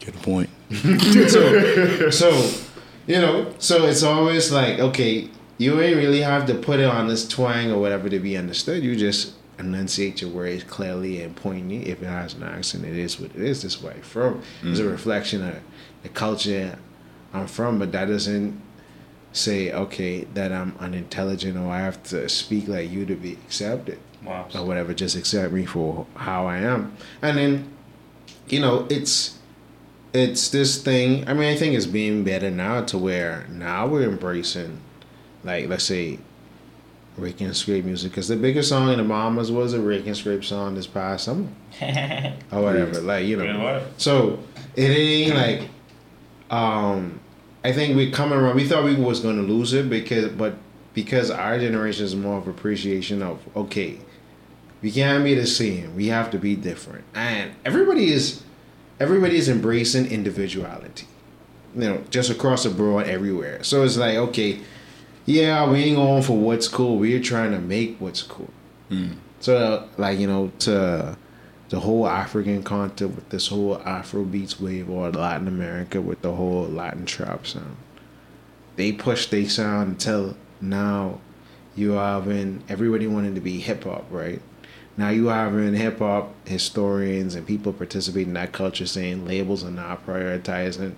[0.00, 0.50] Good point.
[1.28, 2.60] so, so
[3.06, 7.08] you know, so it's always like, okay, you ain't really have to put it on
[7.08, 8.84] this twang or whatever to be understood.
[8.84, 11.88] You just enunciate your words clearly and pointly.
[11.88, 13.62] If it has an accent, it is what it is.
[13.62, 14.90] This way from it's a mm.
[14.90, 15.56] reflection of
[16.02, 16.78] the culture
[17.32, 18.60] I'm from, but that doesn't
[19.38, 23.98] say okay that I'm unintelligent or I have to speak like you to be accepted
[24.24, 24.46] Wow.
[24.54, 24.92] or whatever.
[24.94, 27.68] Just accept me for how I am, and then
[28.48, 29.38] you know it's
[30.12, 31.28] it's this thing.
[31.28, 34.80] I mean, I think it's being better now to where now we're embracing,
[35.44, 36.18] like let's say,
[37.16, 40.16] rake and scrape music because the biggest song in the Mamas was a rake and
[40.16, 41.48] scrape song this past summer
[42.52, 43.00] or whatever.
[43.00, 44.40] Like you know, so
[44.74, 45.68] it ain't like,
[46.50, 47.20] um,
[47.64, 48.56] I think we coming around.
[48.56, 50.54] We thought we was gonna lose it because, but
[50.94, 53.98] because our generation is more of appreciation of okay,
[54.82, 55.94] we can't be the same.
[55.96, 58.42] We have to be different, and everybody is,
[59.00, 61.06] everybody is embracing individuality.
[61.74, 63.62] You know, just across the board, everywhere.
[63.64, 64.60] So it's like okay,
[65.26, 66.98] yeah, we ain't going for what's cool.
[66.98, 68.50] We're trying to make what's cool.
[68.90, 69.16] Mm.
[69.40, 71.16] So like you know to
[71.70, 76.32] the whole African continent with this whole Afro beats wave or Latin America with the
[76.32, 77.76] whole Latin trap sound.
[78.76, 81.20] they pushed their sound until now
[81.76, 84.40] you having everybody wanted to be hip hop, right?
[84.96, 89.70] Now you having hip hop historians and people participating in that culture saying labels are
[89.70, 90.94] not prioritizing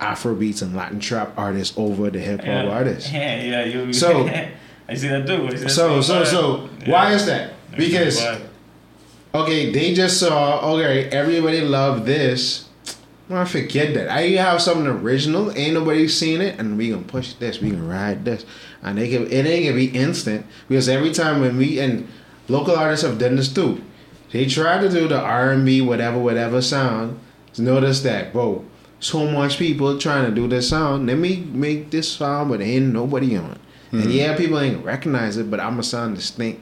[0.00, 2.68] Afrobeats and Latin trap artists over the hip hop yeah.
[2.68, 3.10] artists.
[3.12, 3.64] Yeah, yeah.
[3.64, 4.28] You, So-
[4.88, 5.46] I see that too.
[5.46, 6.90] I see that So same so so Yeah.
[6.92, 7.54] why is that?
[7.76, 8.20] Because.
[9.34, 12.68] Okay, they just saw okay, everybody loved this.
[13.28, 14.08] Well, I forget that.
[14.08, 17.82] I have something original, ain't nobody seen it, and we gonna push this, we gonna
[17.82, 18.44] ride this.
[18.82, 22.08] And they can it ain't gonna be instant because every time when we and
[22.48, 23.82] local artists have done this too.
[24.32, 27.18] They try to do the R and B whatever whatever sound.
[27.58, 28.64] Notice that, bro.
[29.00, 31.06] So much people trying to do this sound.
[31.06, 33.58] Let me make this sound, but ain't nobody on.
[33.92, 34.10] And mm-hmm.
[34.10, 36.60] yeah, people ain't gonna recognize it, but I'ma sound distinct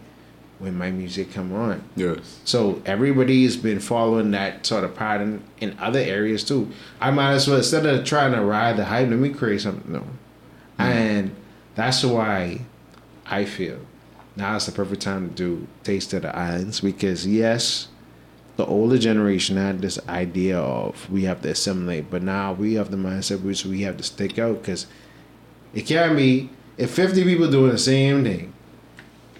[0.64, 1.83] when my music come on.
[1.94, 2.40] Yes.
[2.44, 6.70] So everybody's been following that sort of pattern in other areas too.
[7.00, 9.92] I might as well instead of trying to ride the hype, let me create something
[9.92, 9.98] new.
[9.98, 10.83] Mm-hmm.
[10.83, 11.37] And
[11.74, 12.62] that's why
[13.27, 13.79] I feel
[14.37, 17.88] now is the perfect time to do Taste of the Islands because yes,
[18.57, 22.90] the older generation had this idea of we have to assimilate, but now we have
[22.90, 24.87] the mindset which we have to stick out because
[25.74, 26.48] it can't be
[26.79, 28.54] if fifty people doing the same thing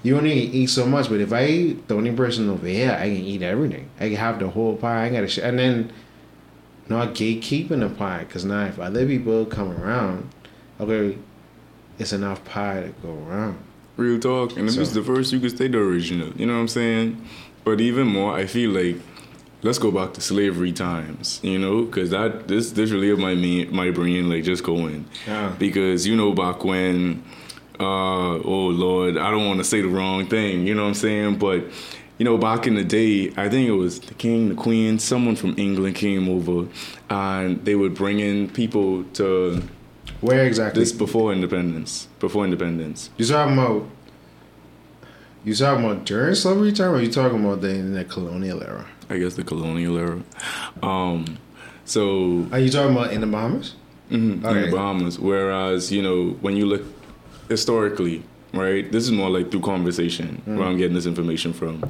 [0.05, 3.09] you only eat so much, but if I eat the only person over here, I
[3.09, 3.89] can eat everything.
[3.99, 5.07] I can have the whole pie.
[5.07, 5.91] I gotta sh- and then
[6.89, 10.29] not gatekeeping the pie, cause now if other people come around,
[10.81, 11.17] okay,
[11.99, 13.57] it's enough pie to go around.
[13.97, 14.57] Real talk.
[14.57, 16.29] And if So- it's diverse, you can stay the original.
[16.37, 17.17] You know what I'm saying?
[17.65, 18.97] But even more, I feel like
[19.63, 21.41] let's go back to slavery times.
[21.43, 25.07] You know, because that this this really my me my brain like just going.
[25.27, 25.53] Yeah.
[25.59, 27.23] Because you know back when,
[27.81, 30.67] uh, oh Lord, I don't want to say the wrong thing.
[30.67, 31.39] You know what I'm saying?
[31.39, 31.65] But
[32.19, 35.35] you know, back in the day, I think it was the king, the queen, someone
[35.37, 36.69] from England came over,
[37.11, 39.63] and they would bring in people to
[40.21, 40.81] Where exactly?
[40.83, 42.07] this before independence.
[42.21, 43.11] Before independence.
[43.17, 43.87] you talking about?
[45.45, 48.87] You talking about during slavery time, or you talking about the in the colonial era?
[49.11, 50.23] I guess the colonial era.
[50.83, 51.37] Um,
[51.85, 53.75] so Are you talking about in the Bahamas?
[54.11, 55.19] mhm, in the Bahamas.
[55.19, 56.94] Whereas you know when you look
[57.49, 58.91] historically, right?
[58.91, 61.83] This is more like through conversation where I'm getting this information from.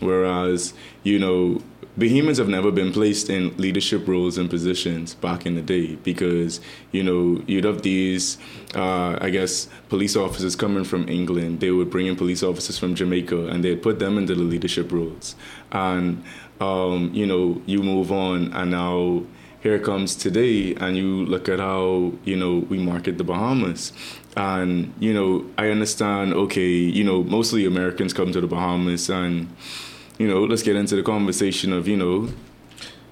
[0.00, 1.62] Whereas you know.
[1.98, 6.60] Bahamians have never been placed in leadership roles and positions back in the day because,
[6.92, 8.38] you know, you'd have these,
[8.76, 11.58] uh, I guess, police officers coming from England.
[11.58, 14.92] They would bring in police officers from Jamaica and they'd put them into the leadership
[14.92, 15.34] roles.
[15.72, 16.22] And,
[16.60, 19.24] um, you know, you move on and now
[19.60, 23.92] here comes today and you look at how you know we market the bahamas
[24.36, 29.48] and you know i understand okay you know mostly americans come to the bahamas and
[30.18, 32.28] you know let's get into the conversation of you know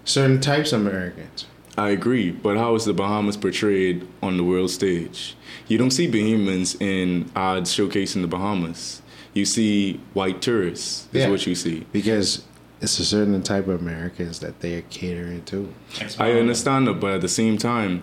[0.04, 1.46] Certain types of Americans.
[1.76, 5.34] i agree but how is the bahamas portrayed on the world stage
[5.66, 9.02] you don't see bahamians in ads showcasing the bahamas
[9.34, 11.30] you see white tourists is Yeah.
[11.30, 12.44] what you see Because
[12.80, 15.72] it's a certain type of Americans that they are catering to.
[16.18, 18.02] I understand that, but at the same time,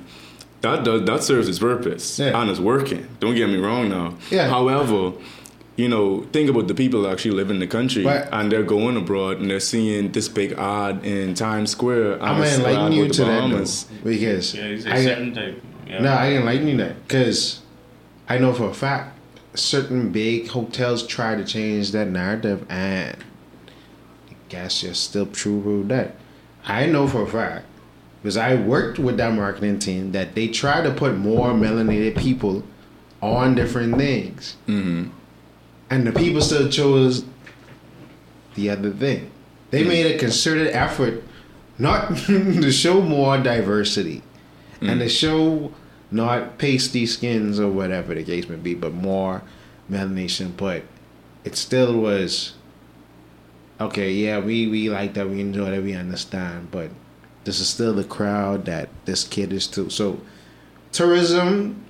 [0.62, 2.40] that does that serves its purpose Yeah.
[2.40, 3.08] and it's working.
[3.20, 4.16] Don't get me wrong now.
[4.32, 4.48] Yeah.
[4.50, 5.14] However,
[5.76, 8.64] you know, think about the people that actually live in the country But- and they're
[8.64, 12.22] going abroad and they're seeing this big ad in Times Square.
[12.24, 13.86] I'm it's gonna an ad enlighten you to the that Bahamas.
[14.04, 15.62] though, because Yeah, you say I, certain type.
[15.88, 16.02] Yeah.
[16.02, 17.60] no, I didn't enlighten you that because
[18.30, 19.18] I know for a fact
[19.56, 23.16] certain big hotels try to change that narrative, and I
[24.54, 26.16] guess you're still true with that.
[26.64, 27.66] I know for a fact
[28.22, 32.64] because I worked with that marketing team that they try to put more melanated people
[33.20, 35.06] on different things, hmm
[35.90, 37.24] and the people still chose
[38.56, 39.30] the other thing.
[39.70, 41.24] They made a concerted effort
[41.78, 44.24] not to show more diversity
[44.82, 45.72] and to show
[46.10, 49.44] not pasty skins or whatever the case may be, but more
[49.90, 50.56] melanation.
[50.58, 50.84] But
[51.44, 52.54] it still was
[53.80, 54.12] okay.
[54.12, 56.70] Yeah, we we like that, we enjoy that, we understand.
[56.72, 56.90] But
[57.44, 59.90] this is still the crowd that this kid is to.
[59.90, 60.20] So
[60.92, 61.84] tourism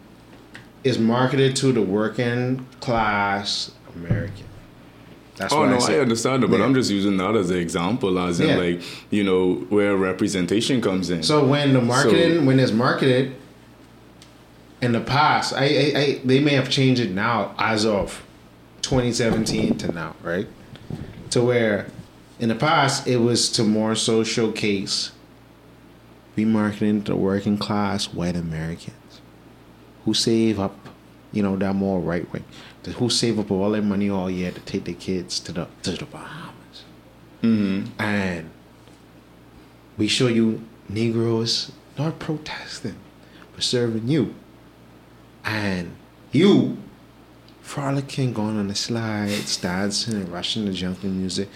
[0.83, 4.45] is marketed to the working class American.
[5.37, 5.99] That's Oh no, I, said.
[6.01, 6.65] understand it, but Yeah.
[6.65, 8.55] I'm just using that as an example, as in Yeah.
[8.57, 11.23] like you know where representation comes in.
[11.23, 13.35] So when the marketing, when it's marketed
[14.81, 18.23] in the past, I, I, I they may have changed it now as of
[18.83, 20.47] 2017 to now, right?
[21.33, 21.87] To where
[22.37, 25.11] in the past it was to more so showcase
[26.35, 29.21] be marketing to working class white Americans
[30.05, 30.75] who save up,
[31.31, 32.43] you know, that more right wing,
[32.97, 35.91] who save up all their money all year to take their kids to the to
[35.93, 36.83] the Bahamas
[37.41, 38.51] hmm and
[39.97, 42.97] we show you Negroes not protesting,
[43.55, 44.35] but serving you.
[45.43, 45.95] and
[46.31, 46.77] you
[47.63, 51.49] frolicking, going on the slides, dancing and rushing the jungle music,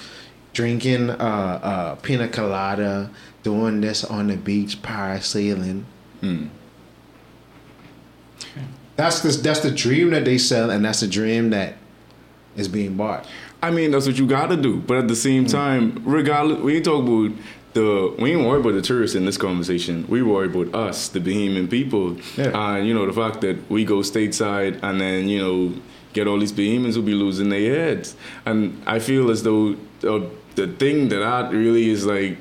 [0.53, 3.11] drinking uh, uh, pina colada,
[3.43, 5.83] doing this on the beach, parasailing.
[8.95, 11.75] That's the that's the dream that they sell, and that's the dream that
[12.55, 13.27] is being bought.
[13.61, 14.77] I mean, that's what you gotta do.
[14.77, 15.49] But at the same Hmm.
[15.51, 17.31] time, regardless, we ain't talk about
[17.73, 20.05] the we ain't worried about the tourists in this conversation.
[20.07, 22.75] We worry about us, the Bahamian people, Yeah.
[22.77, 25.73] and you know the fact that we go stateside and then you know
[26.17, 28.15] get all these Bahamians who be losing their heads.
[28.45, 28.60] And
[28.95, 30.21] I feel as though uh,
[30.56, 32.38] the thing that I really is like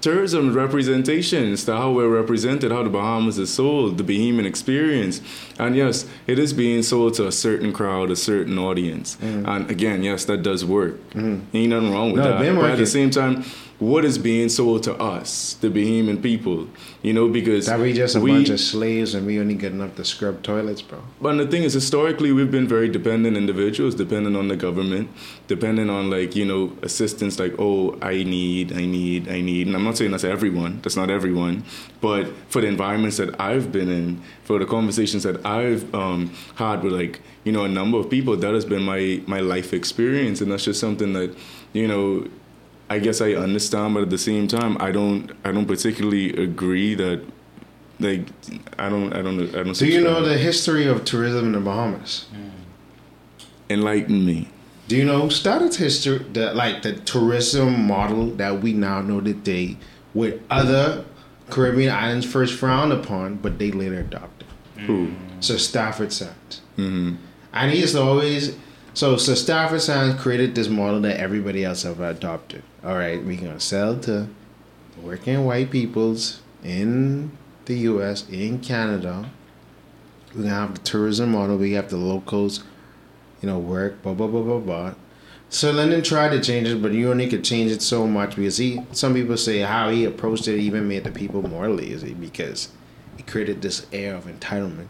[0.00, 5.20] tourism representation is to how we're represented, how the Bahamas is sold, the Bahamian experience.
[5.58, 9.16] And yes, it is being sold to a certain crowd, a certain audience.
[9.20, 10.94] And again, yes, that does work.
[11.16, 12.54] Ain't nothing wrong with No, that.
[12.56, 13.44] But at the same time,
[13.90, 16.68] what is being sold to us, the Bahamian people?
[17.02, 19.72] You know, because That we just a we- bunch of slaves, and we only good
[19.72, 20.98] enough to scrub toilets, bro.
[21.20, 25.08] but the thing is, historically, we've been very dependent individuals, dependent on the government,
[25.48, 27.38] dependent on like you know assistance.
[27.38, 29.66] Like, oh, I need, I need, I need.
[29.66, 30.72] And I'm not saying that's everyone.
[30.82, 31.64] That's not everyone.
[32.00, 34.08] But for the environments that I've been in,
[34.44, 38.36] for the conversations that I've um, had with like you know a number of people,
[38.36, 41.30] that has been my my life experience, and that's just something that
[41.72, 42.06] you know.
[42.92, 45.32] I guess I understand, but at the same time, I don't.
[45.46, 47.24] I don't particularly agree that,
[47.98, 48.26] like,
[48.78, 49.14] I don't.
[49.14, 49.40] I don't.
[49.54, 49.72] I don't.
[49.72, 52.26] Do you know the history of tourism in the Bahamas?
[53.70, 54.48] Enlighten me.
[54.88, 59.22] Do you know who started history, the like the tourism model that we now know
[59.22, 59.78] today,
[60.12, 61.06] with other
[61.48, 64.48] Caribbean islands first frowned upon, but they later adopted?
[64.86, 65.12] Who?
[65.40, 66.60] Sir Stafford Sands.
[66.76, 67.14] hmm
[67.54, 68.54] And he to always.
[68.94, 72.62] So Sir Stafford Sands created this model that everybody else have adopted.
[72.84, 74.28] All right, we're gonna sell to
[75.00, 77.32] working white peoples in
[77.64, 78.28] the U.S.
[78.28, 79.30] in Canada.
[80.34, 81.56] We're gonna have the tourism model.
[81.56, 82.62] We have the locals,
[83.40, 84.02] you know, work.
[84.02, 84.94] Blah blah blah blah blah.
[85.48, 88.58] So Lynden tried to change it, but you only could change it so much because
[88.58, 88.80] he.
[88.92, 92.68] Some people say how he approached it even made the people more lazy because
[93.16, 94.88] he created this air of entitlement.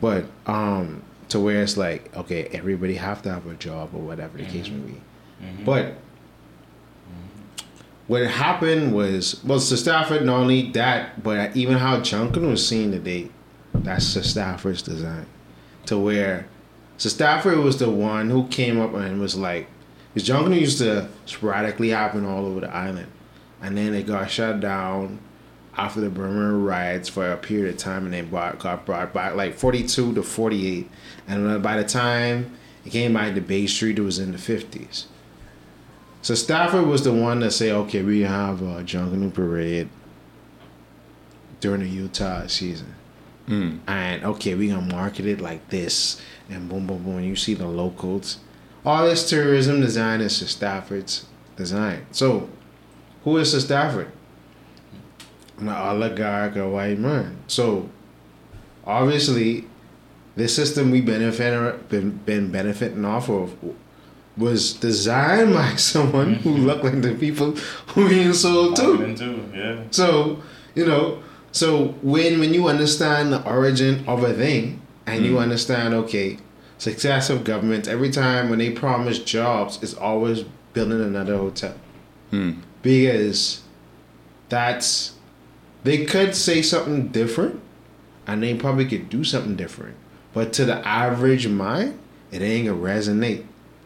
[0.00, 4.38] But um, to where it's like, okay, everybody have to have a job or whatever
[4.38, 5.00] the case may be.
[5.42, 5.64] Mm-hmm.
[5.64, 7.64] But mm-hmm.
[8.06, 12.92] what happened was, well, Sir Stafford not only that, but even how Junkanoo was seen
[12.92, 13.28] today,
[13.74, 15.26] that's Sir Stafford's design.
[15.86, 16.46] To where
[16.96, 19.68] Sir Stafford was the one who came up and was like,
[20.14, 23.08] because Junkanoo used to sporadically happen all over the island,
[23.60, 25.18] and then it got shut down
[25.78, 29.36] after the Burma riots for a period of time, and then brought, got brought back
[29.36, 30.90] like 42 to 48,
[31.28, 35.04] and by the time it came back to Bay Street, it was in the 50s.
[36.20, 39.88] So Stafford was the one to say, okay, we have a Junkanoo parade
[41.60, 42.94] during the Utah season.
[43.46, 43.78] Mm.
[43.86, 47.20] And okay, we gonna market it like this, and boom, boom, boom.
[47.20, 48.38] You see the locals.
[48.84, 52.06] All this tourism design is Sir Stafford's design.
[52.10, 52.50] So,
[53.24, 54.12] who is Sir Stafford?
[55.60, 57.36] An oligarch, a white man.
[57.46, 57.88] So,
[58.86, 59.64] obviously,
[60.36, 63.56] this system we benefit been been benefiting off of
[64.36, 67.52] was designed by someone who looked like the people
[67.88, 68.92] who being sold to.
[68.92, 69.82] Happening too, yeah.
[69.90, 70.40] So,
[70.74, 75.94] you know, so when when you understand the origin of a thing and you understand,
[75.94, 76.38] okay,
[76.78, 81.74] success of governments, every time when they promise jobs, it's always building another hotel.
[82.30, 82.60] Mm.
[82.82, 83.62] Because
[84.48, 85.17] that's
[85.84, 87.60] they could say something different
[88.26, 89.96] and they probably could do something different.
[90.34, 91.98] But to the average mind,
[92.30, 93.44] it ain't gonna resonate.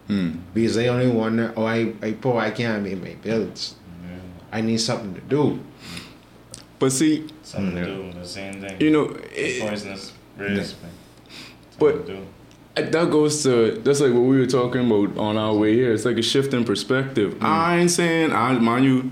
[0.09, 0.41] Mm.
[0.53, 3.77] Because they only wonder, oh I I poor I can't pay my bills.
[4.51, 5.61] I need something to do.
[6.79, 7.85] But see, Something Yeah.
[7.85, 8.81] to do, the same thing.
[8.81, 10.91] you know, It's it, poisonous risk, man.
[11.79, 12.91] But- Something to do.
[12.91, 15.93] that goes to that's like what we were talking about on our way here.
[15.93, 17.37] It's like a shift in perspective.
[17.41, 19.11] I ain't saying, I mind you,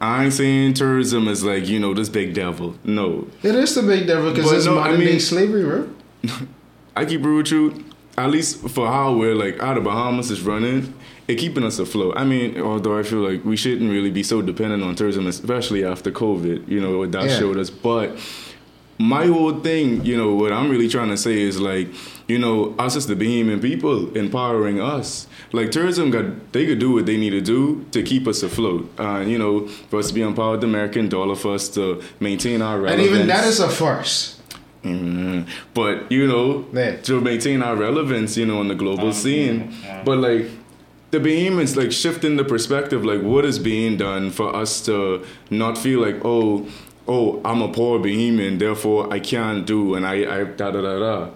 [0.00, 2.74] I ain't saying tourism is like you know this big devil.
[2.84, 5.88] No, It is the big devil because it's no, I modern day slavery, bro.
[6.96, 7.84] I keep real with you.
[8.16, 10.94] At least for how we're like how the Bahamas is running,
[11.26, 12.14] it keeping us afloat.
[12.16, 15.84] I mean, although I feel like we shouldn't really be so dependent on tourism, especially
[15.84, 16.68] after COVID.
[16.68, 17.38] You know what that Yeah.
[17.38, 17.70] showed us.
[17.70, 18.16] But
[18.98, 21.88] my whole thing, you know, what I'm really trying to say is like,
[22.28, 25.26] you know, us as the Bahamian people empowering us.
[25.52, 28.88] Like tourism got they could do what they need to do to keep us afloat.
[28.98, 32.02] Uh, you know, for us to be empowered with the American dollar, for us to
[32.20, 34.40] maintain our And even that is a farce.
[34.84, 35.46] Mhm.
[35.74, 36.96] But you know, Yeah.
[37.02, 39.70] to maintain our relevance, you know, on the global Um, scene.
[39.84, 40.02] yeah.
[40.04, 40.46] But like
[41.10, 45.20] the Bahamians, like shifting the perspective, like what is being done for us to
[45.50, 46.66] not feel like, oh,
[47.06, 50.98] oh, I'm a poor Bahamian, therefore I can't do, and I, I da da da
[50.98, 51.30] da.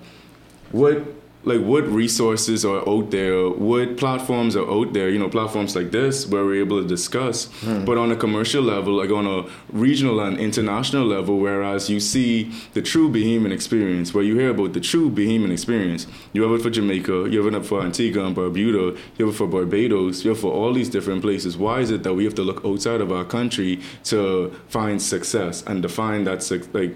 [0.72, 1.02] What
[1.48, 3.48] like what resources are out there?
[3.48, 5.08] What platforms are out there?
[5.08, 7.84] You know, platforms like this where we're able to discuss, hmm.
[7.84, 11.38] but on a commercial level, like on a regional and international level.
[11.38, 16.06] Whereas you see the true Bahamian experience, where you hear about the true Bahamian experience.
[16.32, 19.38] You have it for Jamaica, you have it for Antigua and Barbuda, you have it
[19.38, 21.56] for Barbados, you have it for all these different places.
[21.56, 25.62] Why is it that we have to look outside of our country to find success
[25.66, 26.40] and define that
[26.72, 26.94] like?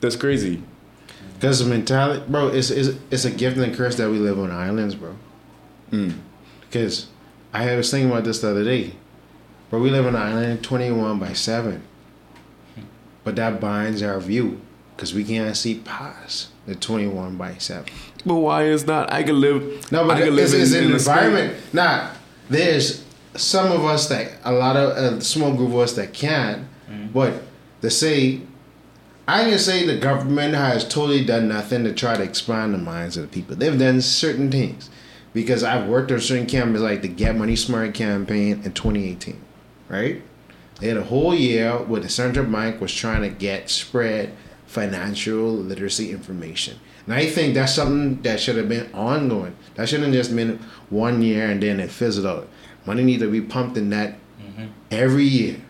[0.00, 0.62] That's crazy.
[1.42, 4.38] Because the mentality, bro, it's, it's it's a gift and a curse that we live
[4.38, 5.16] on islands, bro.
[5.90, 6.14] Mm.
[6.60, 7.08] Because
[7.52, 8.94] I was thinking about this the other day,
[9.68, 9.80] bro.
[9.80, 11.82] We live on an island twenty one by seven,
[13.24, 14.60] but that binds our view
[14.94, 17.92] because we can't see past the twenty one by seven.
[18.24, 19.12] But why is that?
[19.12, 19.90] I can live.
[19.90, 21.74] No, but I can it's, it's in, an in a state- environment.
[21.74, 22.10] Nah,
[22.50, 26.68] there's some of us that a lot of a small group of us that can't,
[27.12, 27.42] but
[27.80, 28.42] to say,
[29.26, 33.16] I can say the government has totally done nothing to try to expand the minds
[33.16, 33.54] of the people.
[33.54, 34.90] They've done certain things
[35.32, 39.40] because I've worked on certain campaigns like the Get Money Smart campaign in 2018,
[39.88, 40.22] right?
[40.80, 44.34] They had a whole year where the central bank was trying to get spread
[44.66, 46.78] financial literacy information.
[47.06, 49.54] And I think that's something that should have been ongoing.
[49.74, 50.58] That shouldn't have just been
[50.90, 52.48] one year and then it fizzled out.
[52.86, 54.66] Money needs to be pumped in that mm-hmm.
[54.90, 55.60] every year.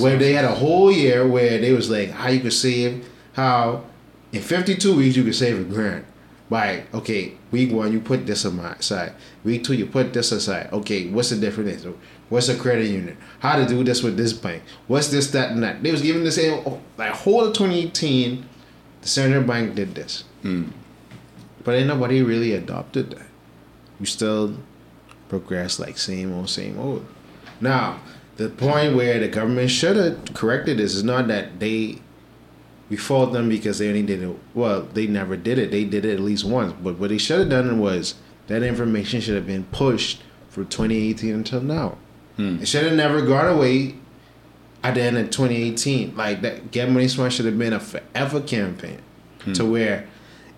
[0.00, 3.84] Where they had a whole year where they was like how you could save, how
[4.32, 6.04] in 52 weeks you could save a grand.
[6.50, 9.14] By okay, week one you put this aside.
[9.44, 10.68] Week two you put this aside.
[10.72, 11.86] Okay, what's the difference?
[12.28, 13.16] What's a credit union?
[13.40, 14.62] How to do this with this bank?
[14.86, 15.82] What's this, that, and that?
[15.82, 16.62] They was giving the same
[16.98, 18.46] like whole of 2018.
[19.00, 20.70] The central bank did this, Mm.
[21.62, 23.26] but ain't nobody really adopted that.
[24.00, 24.56] You still
[25.28, 27.06] progress like same old, same old.
[27.60, 28.00] Now,
[28.36, 31.98] the point where the government should have corrected this is not that they
[32.90, 35.70] we fault them because they only did it well, they never did it.
[35.70, 36.74] They did it at least once.
[36.82, 38.14] But what they should have done was
[38.46, 41.98] that information should have been pushed from 2018 until now.
[42.36, 42.60] Hmm.
[42.60, 43.94] It should have never gone away
[44.82, 46.16] at the end of 2018.
[46.16, 49.00] Like that Get Money Smart should have been a forever campaign
[49.54, 50.06] to where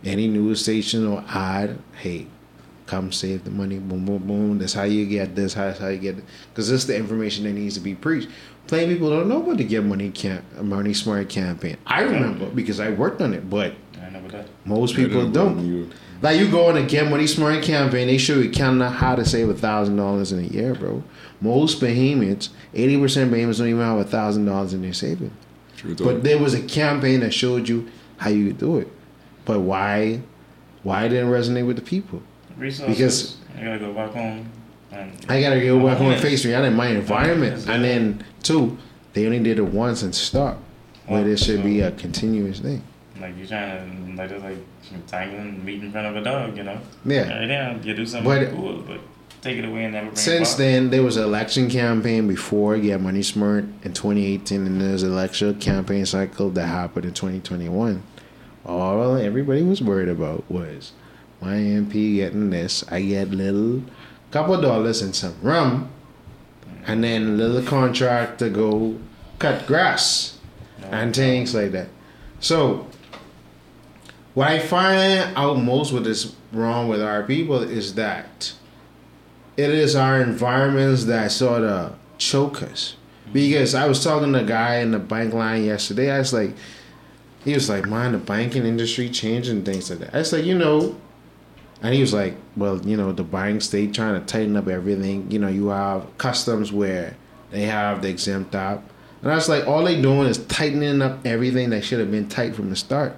[0.04, 2.26] any news station or ad, hey,
[2.86, 4.58] come save the money, boom, boom, boom.
[4.58, 5.54] That's how you get this.
[5.54, 6.24] That's how you get it.
[6.50, 8.28] Because this is the information that needs to be preached.
[8.66, 11.76] Plain people don't know about the Get Money camp, uh, Money Smart campaign.
[11.86, 14.48] I remember because I worked on it, but I never did.
[14.64, 15.66] most people don't don't.
[15.66, 15.90] you.
[16.22, 19.14] Like you go on a Get Money Smart campaign, they show you kind of how
[19.14, 21.04] to save a thousand dollars in a year, bro.
[21.40, 25.32] Most Bahamians, eighty percent Bahamians don't even have a thousand dollars in their savings.
[25.76, 25.94] True.
[25.94, 28.88] But there was a campaign that showed you how you could do it.
[29.44, 30.22] But why?
[30.82, 32.22] Why didn't resonate with the people?
[32.58, 32.96] Resources.
[32.96, 34.46] Because- I gotta go back home.
[34.92, 36.22] And I gotta go back home and Yeah.
[36.22, 37.66] face reality in my environment.
[37.68, 38.76] And then two,
[39.14, 40.60] they only did it once and stopped.
[41.06, 42.82] Where there should be a continuous thing.
[43.20, 46.64] Like you're trying to like just like tangling meat in front of a dog, you
[46.64, 46.78] know?
[47.04, 47.38] Yeah.
[47.38, 48.98] Right now you do something But- cool, but
[49.40, 52.96] take it away and never bring Since then, there was an election campaign before Yeah,
[52.96, 58.02] Money Smart in 2018, and there's an election campaign cycle that happened in 2021.
[58.64, 60.92] All everybody was worried about was
[61.40, 62.84] my MP getting this.
[62.90, 63.82] I get little
[64.30, 65.90] couple dollars and some rum,
[66.86, 68.98] and then a little contract to go
[69.38, 70.38] cut grass
[70.90, 71.88] and things like that.
[72.40, 72.86] So,
[74.34, 78.52] what I find out most what is wrong with our people is that
[79.56, 82.96] it is our environments that sort of choke us.
[83.24, 83.32] Mm-hmm.
[83.32, 86.10] Because I was talking to a guy in the bank line yesterday.
[86.10, 86.54] I was like,
[87.44, 90.14] he was like, man, the banking industry changing things like that.
[90.14, 90.96] I was like, you know,
[91.82, 95.30] and he was like, well, you know, the banks they trying to tighten up everything.
[95.30, 97.16] You know, you have customs where
[97.50, 98.82] they have the exempt op,
[99.22, 102.28] and I was like, all they doing is tightening up everything that should have been
[102.28, 103.16] tight from the start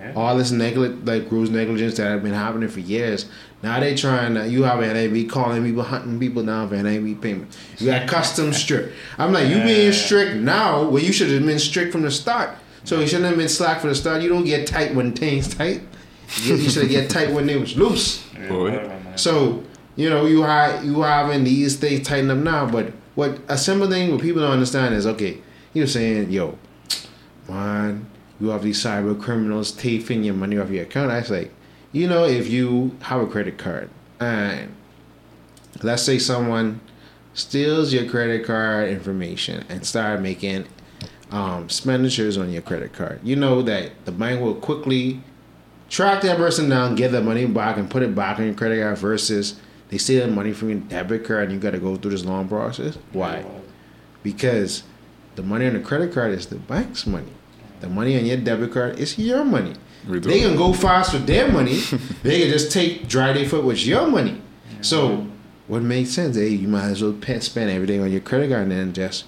[0.00, 0.12] Yeah.
[0.14, 3.26] all this neglig- like gross negligence that have been happening for years.
[3.62, 7.56] Now they trying to you have NIB calling people, hunting people down for NIB payment.
[7.78, 8.92] You got custom strict.
[9.18, 12.50] I'm like, you being strict now where you should have been strict from the start.
[12.84, 14.22] So you shouldn't have been slack from the start.
[14.22, 15.82] You don't get tight when things tight.
[16.36, 18.26] You, you should get tight when it was loose.
[18.34, 18.90] Yeah, Boy.
[19.16, 19.64] So
[19.96, 23.88] you know you have you having these things tighten up now, but what a simple
[23.88, 25.38] thing what people don't understand is okay.
[25.74, 26.58] You're saying, "Yo,
[27.48, 28.06] man,
[28.40, 31.52] you have these cyber criminals taking your money off your account." I was like,
[31.92, 34.74] you know, if you have a credit card and
[35.82, 36.80] let's say someone
[37.34, 40.66] steals your credit card information and start making
[41.30, 45.22] um, expenditures on your credit card, you know that the bank will quickly
[45.88, 48.82] track that person down, get that money back, and put it back on your credit
[48.82, 51.96] card versus they steal the money from your debit card and you got to go
[51.96, 52.98] through this long process.
[53.12, 53.44] Why?
[54.22, 54.82] Because
[55.36, 57.32] the money on the credit card is the bank's money.
[57.80, 59.74] the money on your debit card is your money.
[60.06, 61.76] They can go fast with their money.
[62.22, 64.40] they can just take dry their foot with your money.
[64.80, 65.26] So
[65.68, 66.36] what makes sense?
[66.36, 69.24] Hey, you might as well spend everything on your credit card and then just,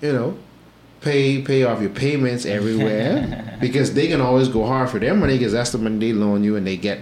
[0.00, 0.38] you know,
[1.00, 5.38] pay pay off your payments everywhere because they can always go hard for their money
[5.38, 7.00] because that's the money they loan you and they get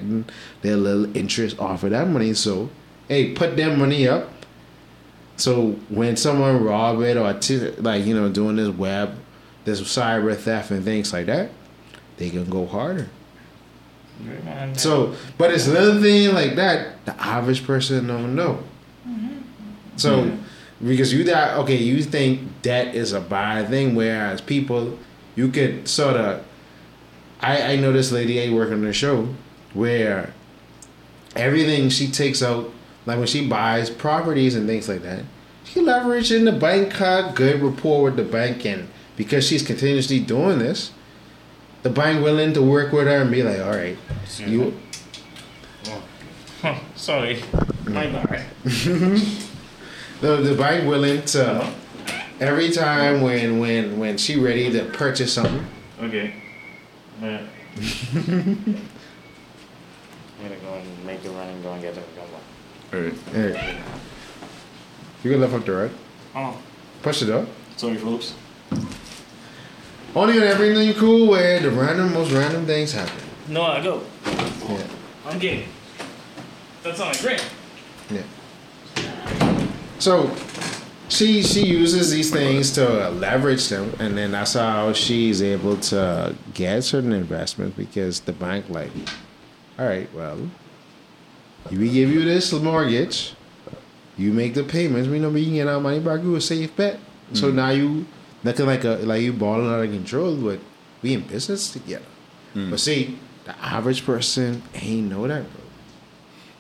[0.62, 2.34] their little interest off of that money.
[2.34, 2.70] So
[3.08, 4.30] hey, put their money up.
[5.36, 9.16] So when someone rob it or t- like you know doing this web,
[9.64, 11.50] this cyber theft and things like that,
[12.16, 13.08] they can go harder.
[14.20, 14.74] Man.
[14.74, 17.04] So, but it's another thing like that.
[17.04, 18.62] The average person don't know.
[19.06, 19.38] Mm-hmm.
[19.96, 20.32] So,
[20.84, 24.98] because you that okay, you think debt is a bad thing, whereas people,
[25.34, 26.44] you could sort of.
[27.40, 29.28] I I know this lady I working on the show
[29.74, 30.32] where
[31.34, 32.72] everything she takes out,
[33.04, 35.24] like when she buys properties and things like that,
[35.64, 40.18] she leverage in the bank card, good rapport with the bank, and because she's continuously
[40.18, 40.92] doing this,
[41.82, 43.96] the bank willing to work with her and be like, all right,
[44.38, 44.74] you
[46.62, 47.36] Huh, sorry.
[47.36, 47.92] Mm.
[47.92, 49.52] My bad.
[50.20, 51.72] the the bank willing to
[52.40, 55.66] every time when when when she ready to purchase something.
[56.02, 56.34] Okay.
[57.20, 57.42] Yeah.
[57.76, 58.78] I'm
[60.42, 62.04] gonna go and make a run and go and get them.
[62.92, 63.12] All right.
[63.32, 63.78] Hey,
[65.24, 65.90] you can left up the right.
[66.34, 66.58] Oh,
[67.02, 67.48] Push it up.
[67.76, 68.34] sorry, folks.
[70.14, 73.16] Only on everything cool where the random most random things happen.
[73.48, 74.02] No, I go.
[74.26, 74.86] Yeah,
[75.26, 75.64] I'm game.
[76.82, 77.44] That's on my great.
[79.98, 80.34] So
[81.08, 86.34] she she uses these things to leverage them, and then that's how she's able to
[86.54, 88.90] get certain investments because the bank like,
[89.78, 90.50] all right, well,
[91.70, 93.34] we give you this mortgage,
[94.16, 96.22] you make the payments, we know we can get our money back.
[96.22, 96.98] You a safe bet.
[97.32, 98.06] So now you
[98.44, 100.60] looking like a like you balling out of control, but
[101.02, 102.04] we in business together.
[102.54, 105.62] But see, the average person ain't know that, bro.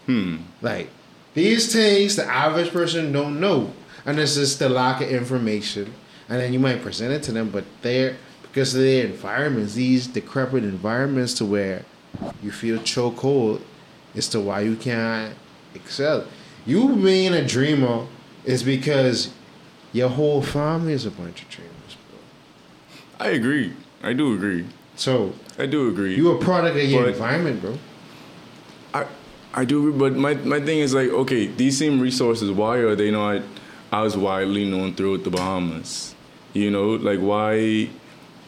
[0.06, 0.36] Hmm.
[0.60, 0.90] Like
[1.36, 3.70] these things, the average person don't know,
[4.06, 5.92] and it's just the lack of information.
[6.30, 10.06] And then you might present it to them, but they're because of their environments, these
[10.06, 11.84] decrepit environments, to where
[12.42, 13.60] you feel chokehold
[14.14, 15.34] as to why you can't
[15.74, 16.26] excel.
[16.64, 18.06] You being a dreamer
[18.46, 19.30] is because
[19.92, 23.26] your whole family is a bunch of dreamers, bro.
[23.26, 23.74] I agree.
[24.02, 24.64] I do agree.
[24.96, 26.16] So I do agree.
[26.16, 27.78] you a product of your But- environment, bro.
[29.56, 33.10] I do, but my my thing is like, okay, these same resources, why are they
[33.10, 33.42] not
[33.90, 36.14] as widely known throughout the Bahamas?
[36.52, 37.88] You know, like why?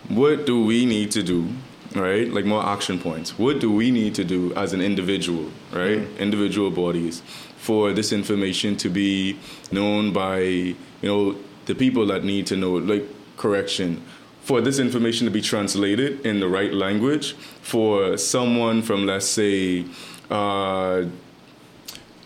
[0.08, 1.48] What do we need to do?
[1.94, 3.38] Right, like more action points.
[3.38, 6.00] What do we need to do as an individual, right?
[6.00, 6.18] Mm-hmm.
[6.18, 7.22] Individual bodies,
[7.56, 9.38] for this information to be
[9.72, 12.72] known by you know the people that need to know.
[12.72, 13.06] Like
[13.38, 14.02] correction,
[14.42, 17.32] for this information to be translated in the right language
[17.62, 19.86] for someone from let's say
[20.30, 21.04] uh,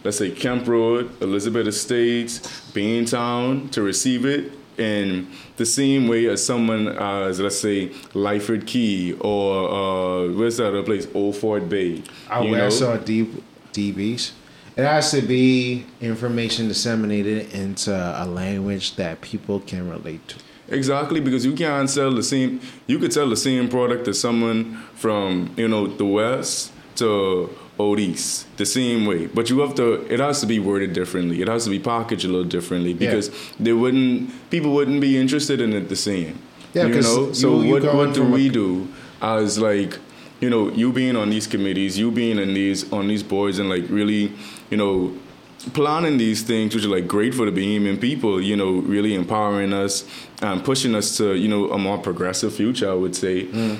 [0.04, 2.40] let's say Kemp Road, Elizabeth Estates,
[2.72, 9.12] Beantown to receive it in the same way as someone as let's say Lyford Cay
[9.20, 11.06] or uh, where's that other place?
[11.14, 12.02] Old Fort Bay.
[12.28, 12.70] I, you I know?
[12.70, 13.30] saw D,
[13.72, 14.32] DBs.
[14.74, 20.36] It has to be information disseminated into a language that people can relate to.
[20.68, 22.60] Exactly, because you can't sell the same.
[22.86, 27.50] You could sell the same product to someone from you know the west to
[27.98, 29.86] east the same way, but you have to.
[30.14, 31.36] It has to be worded differently.
[31.42, 33.26] It has to be packaged a little differently because
[33.60, 34.30] they wouldn't.
[34.50, 36.34] People wouldn't be interested in it the same.
[36.74, 37.32] Yeah, you know.
[37.32, 38.88] So you- you what what do from a- we do
[39.20, 39.98] as like
[40.40, 43.68] you know you being on these committees, you being in these on these boards, and
[43.68, 44.32] like really
[44.70, 45.12] you know
[45.74, 49.72] planning these things which are like great for the Bahamian people, you know, really empowering
[49.72, 50.04] us
[50.42, 53.46] and pushing us to, you know, a more progressive future, I would say.
[53.46, 53.76] Mm.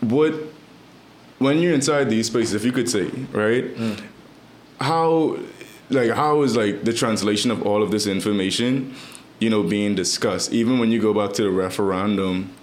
[0.00, 0.34] What
[1.40, 3.64] when you're inside these spaces, if you could say, right,
[4.80, 5.38] how
[5.90, 8.94] like how is like the translation of all of this information,
[9.40, 10.52] you know, being discussed?
[10.52, 12.54] Even when you go back to the referendum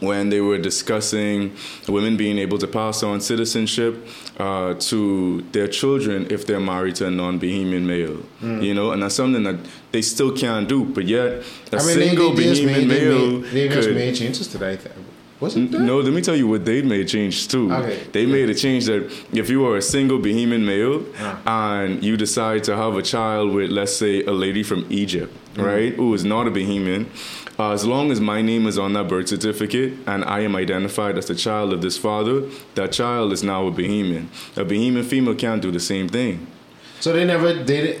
[0.00, 1.54] when they were discussing
[1.86, 4.08] women being able to pass on citizenship
[4.38, 8.64] uh, to their children if they're married to a non-Bahamian male, Mm.
[8.64, 9.56] you know, and that's something that
[9.92, 10.86] they still can't do.
[10.86, 14.16] But yet, a I mean, single they just Bahamian made, they, male made, they made
[14.16, 14.80] changes to that.
[15.40, 15.70] Wasn't?
[15.72, 17.72] No, let me tell you what they made change too.
[17.72, 17.98] Okay.
[18.12, 21.36] They made a change that if you are a single Bahamian male Uh.
[21.46, 25.64] and you decide to have a child with, let's say, a lady from Egypt, Mm.
[25.64, 27.06] right, who is not a Bahamian,
[27.58, 31.16] uh, as long as my name is on that birth certificate and I am identified
[31.18, 32.42] as the child of this father,
[32.74, 34.26] that child is now a Bahamian.
[34.56, 36.46] A Bahamian female can't do the same thing.
[37.00, 38.00] So they never did.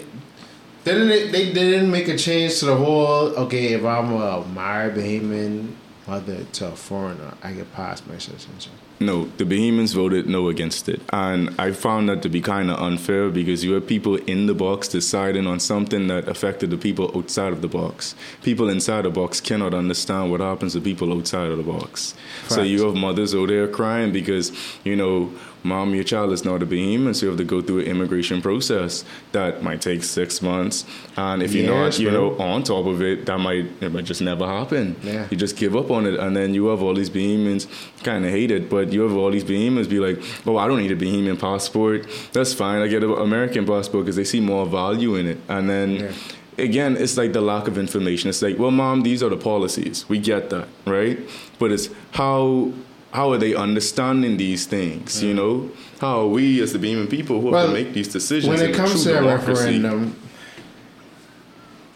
[0.84, 1.08] They didn't.
[1.32, 3.28] They, they didn't make a change to the whole.
[3.44, 5.68] Okay, if I'm a married Bahamian
[6.10, 8.72] mother to a foreigner, I get past my citizenship.
[8.98, 11.00] No, the Bahamians voted no against it.
[11.10, 14.54] And I found that to be kind of unfair because you have people in the
[14.54, 18.14] box deciding on something that affected the people outside of the box.
[18.42, 22.14] People inside the box cannot understand what happens to people outside of the box.
[22.48, 24.52] So you have mothers out there crying because,
[24.84, 25.32] you know,
[25.62, 28.40] mom, your child is not a Bahamian, so you have to go through an immigration
[28.40, 30.84] process that might take six months.
[31.16, 34.22] And if you're not, you know, on top of it, that might, it might just
[34.22, 34.96] never happen.
[35.02, 35.26] Yeah.
[35.30, 37.66] You just give up on it, and then you have all these Bahamians
[38.02, 40.78] kind of hate it, but you have all these Bahamians be like, "Oh, I don't
[40.78, 42.06] need a Bahamian passport.
[42.32, 42.82] That's fine.
[42.82, 45.90] I get an American passport because they see more value in it." And then.
[45.96, 46.12] Yeah.
[46.58, 48.28] Again, it's like the lack of information.
[48.28, 50.06] It's like, well, mom, these are the policies.
[50.10, 51.18] We get that, right?
[51.58, 52.72] But it's how
[53.12, 55.22] how are they understanding these things?
[55.22, 58.08] You know, how are we as the Bahamian people who have Well, to make these
[58.08, 58.48] decisions?
[58.48, 60.16] when it comes to a referendum,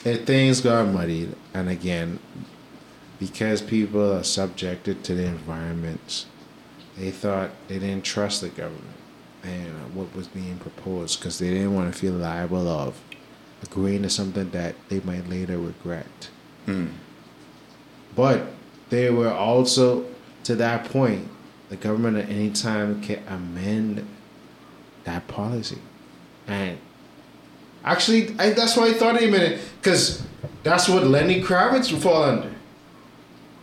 [0.04, 2.18] if things got muddied, and again,
[3.18, 6.26] because people are subjected to the environments,
[6.98, 8.84] they thought they didn't trust the government
[9.42, 13.00] and what was being proposed because they didn't want to feel liable of
[13.62, 16.28] agreeing to something that they might later regret.
[16.66, 16.88] Hmm.
[18.16, 18.46] But
[18.90, 20.04] they were also
[20.44, 21.28] to that point,
[21.68, 24.06] the government at any time can amend
[25.04, 25.78] that policy.
[26.46, 26.78] And
[27.84, 30.22] actually, I, that's why I thought a minute, because
[30.62, 32.54] that's what Lenny Kravitz would fall under.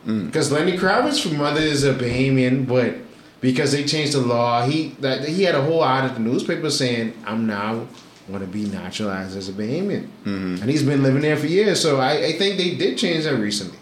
[0.05, 0.27] Mm.
[0.27, 2.95] Because Lenny Kravitz's mother is a Bahamian, but
[3.39, 6.69] because they changed the law, he that he had a whole ad at the newspaper
[6.69, 7.87] saying, "I'm now
[8.27, 10.55] want to be naturalized as a Bahamian," mm-hmm.
[10.61, 11.79] and he's been living there for years.
[11.81, 13.77] So I, I think they did change that recently.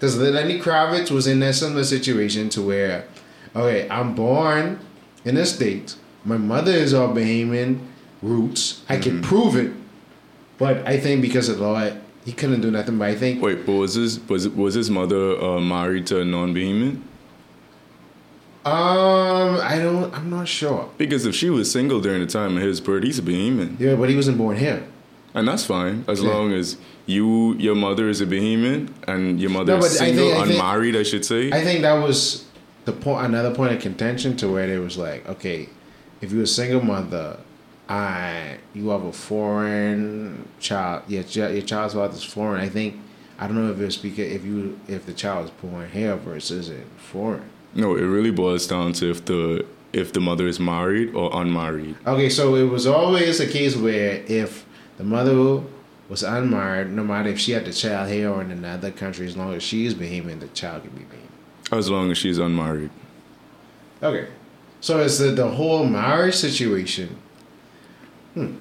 [0.00, 3.04] Because Lenny Kravitz was in that similar situation to where,
[3.54, 4.80] okay, I'm born
[5.26, 5.94] in a state.
[6.24, 7.80] My mother is all Bahamian
[8.22, 8.82] roots.
[8.88, 9.72] I can prove it,
[10.56, 11.90] but I think because of law,
[12.24, 12.96] he couldn't do nothing.
[12.96, 16.24] But I think Wait, but was his was was his mother uh, married to a
[16.24, 17.02] non-Bahamian?
[18.64, 20.14] um, I don't.
[20.14, 20.88] I'm not sure.
[20.96, 23.96] Because if she was single during the time of his birth, he's a Bahamian, Yeah,
[23.96, 24.82] but he wasn't born here.
[25.34, 26.30] And that's fine as Yeah.
[26.30, 26.76] long as
[27.06, 30.38] you your mother is a Bahamian and your mother No, is but I single, think-
[30.38, 31.50] I think- unmarried, I should say.
[31.52, 32.44] I think that was
[32.84, 33.26] the point.
[33.26, 35.68] Another point of contention to where it was like, okay,
[36.20, 37.36] if you're a single mother,
[37.88, 41.02] I you have a foreign child.
[41.08, 42.60] Your your child's father is foreign.
[42.60, 42.94] I think
[43.38, 46.68] I don't know if it's because if you if the child is born here versus
[46.68, 47.42] it foreign.
[47.74, 51.96] no, it really boils down to if the if the mother is married or unmarried.
[52.06, 54.64] Okay, so it was always a case where if
[55.00, 55.62] the mother
[56.10, 59.34] was unmarried, no matter if she had the child here or in another country, as
[59.34, 61.78] long as she is Bahamian, the child can be Bahamian.
[61.78, 62.90] As long as she's unmarried.
[64.02, 64.28] Okay.
[64.82, 67.16] So it's the, the whole marriage situation.
[68.34, 68.56] Hmm.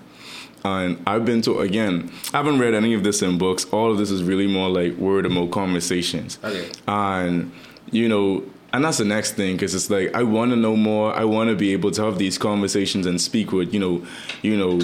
[0.64, 2.10] And I've been to again.
[2.34, 3.66] I haven't read any of this in books.
[3.66, 6.40] All of this is really more like word of mouth conversations.
[6.42, 6.70] Okay.
[6.88, 7.52] And
[7.92, 11.14] you know, and that's the next thing because it's like I want to know more.
[11.14, 14.06] I want to be able to have these conversations and speak with you know,
[14.42, 14.80] you know,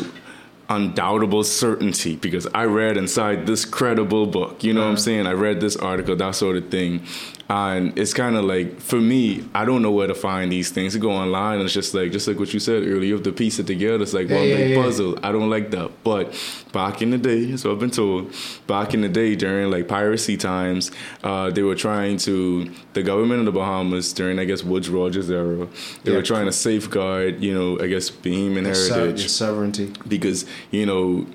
[0.70, 4.64] undoubtable certainty because I read inside this credible book.
[4.64, 5.28] You know what I'm saying?
[5.28, 7.04] I read this article, that sort of thing.
[7.48, 10.96] And it's kind of like for me, I don't know where to find these things.
[10.96, 13.04] I go online and it's just like just like what you said earlier.
[13.04, 14.02] You have to piece it together.
[14.02, 14.82] It's like one yeah, big yeah.
[14.82, 15.20] puzzle.
[15.22, 15.92] I don't like that.
[16.04, 16.34] But
[16.74, 18.34] back in the day, so I've been told,
[18.66, 20.92] back in the day during like piracy times,
[21.24, 25.30] uh, they were trying to the government of the Bahamas during I guess Woodes Rogers
[25.30, 25.68] era.
[26.04, 26.18] They Yeah.
[26.18, 29.92] were trying to safeguard, you know, I guess Bahamian heritage your sovereignty.
[30.08, 31.28] because you know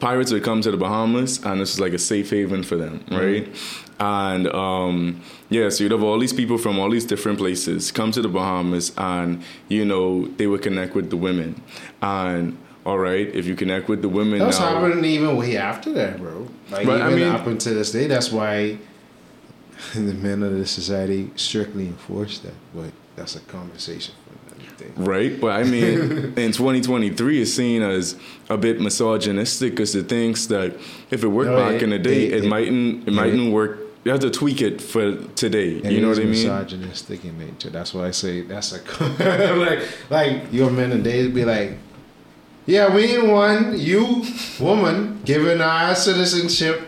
[0.00, 3.04] pirates would come to the Bahamas and this is like a safe haven for them,
[3.10, 3.48] right?
[3.98, 8.12] And um, yeah, so you'd have all these people from all these different places come
[8.12, 11.62] to the Bahamas, and you know they would connect with the women.
[12.02, 15.92] And all right, if you connect with the women That's now, happening even way after
[15.94, 16.46] that, bro.
[16.70, 18.78] Like Right, I even mean- up until this day, that's why
[19.94, 22.54] the men of the society strictly enforce that.
[22.74, 24.35] But that's a conversation for
[24.96, 26.00] Right, but I mean,
[26.36, 28.16] in 2023, it's seen as
[28.48, 30.74] a bit misogynistic because it thinks that
[31.10, 33.52] if it worked No, back it- in the day, it- it, it- mightn't, it mightn't
[33.52, 33.80] work.
[34.04, 35.80] You have to tweak it for today.
[35.82, 36.30] You know what I mean?
[36.30, 37.70] Misogynistic in nature.
[37.70, 38.78] That's why I say that's a
[39.58, 39.80] like
[40.10, 41.72] like your men and days be like,
[42.66, 44.22] yeah, we ain't one you
[44.60, 46.86] woman giving our citizenship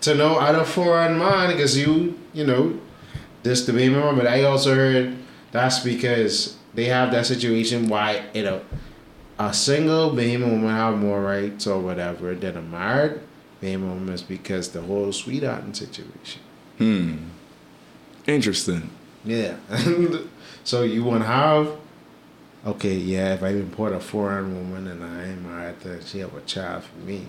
[0.00, 2.80] to no other foreign man because you you know
[3.42, 4.16] this the baby mama.
[4.16, 5.14] But I also heard
[5.50, 8.62] that's because they have that situation why you know
[9.38, 13.20] a single baby woman have more rights or whatever than a married
[13.60, 16.42] baby woman is because the whole sweethearting situation.
[16.78, 17.16] Hmm.
[18.26, 18.90] Interesting.
[19.24, 19.56] Yeah.
[20.64, 21.76] so you want to have,
[22.66, 26.34] okay, yeah, if I import a foreign woman and I am married to, she have
[26.34, 27.26] a child for me.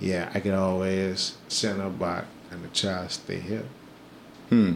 [0.00, 3.64] Yeah, I can always send her back and the child stay here
[4.50, 4.74] Hmm.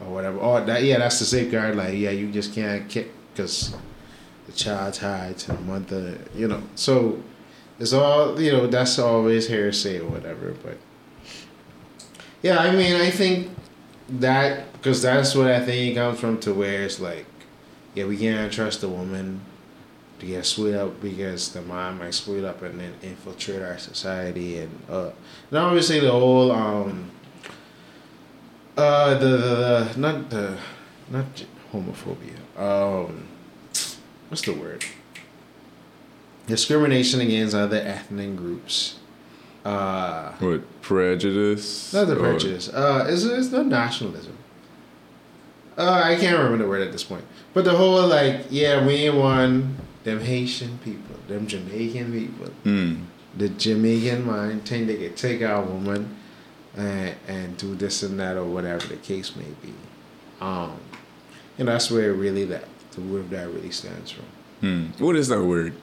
[0.00, 0.38] Or whatever.
[0.38, 1.76] Or that yeah, that's the safeguard.
[1.76, 3.74] Like yeah, you just can't kick because
[4.46, 6.18] the child tied to the mother.
[6.34, 7.22] You know, so
[7.78, 8.66] it's all you know.
[8.66, 10.54] That's always hearsay or whatever.
[10.62, 10.78] But
[12.42, 13.50] yeah, I mean, I think
[14.08, 17.26] that because that's what I think it comes from to where it's like,
[17.94, 19.42] yeah, we can't trust a woman
[20.20, 23.78] to get screwed up because the mom might screw it up and then infiltrate our
[23.78, 25.10] society and uh,
[25.50, 27.10] and obviously the whole um
[28.76, 29.36] uh the the,
[29.94, 30.56] the not the
[31.10, 33.26] not homophobia um
[34.28, 34.84] what's the word
[36.46, 38.96] discrimination against other ethnic groups
[39.64, 41.92] uh What prejudice?
[41.92, 42.68] not the Or- prejudice.
[42.70, 44.36] Uh, it's, it's not nationalism.
[45.76, 47.24] Uh, I can't remember the word at this point.
[47.54, 53.02] But the whole like, yeah, we ain't want them Haitian people, them Jamaican people, Hmm.
[53.36, 56.16] the Jamaican mind think they could take our woman
[56.76, 59.74] and and do this and that or whatever the case may be.
[60.40, 60.78] Um,
[61.58, 64.24] and that's where really that the word that really stands from.
[64.60, 65.02] Hmm.
[65.02, 65.74] What is that word?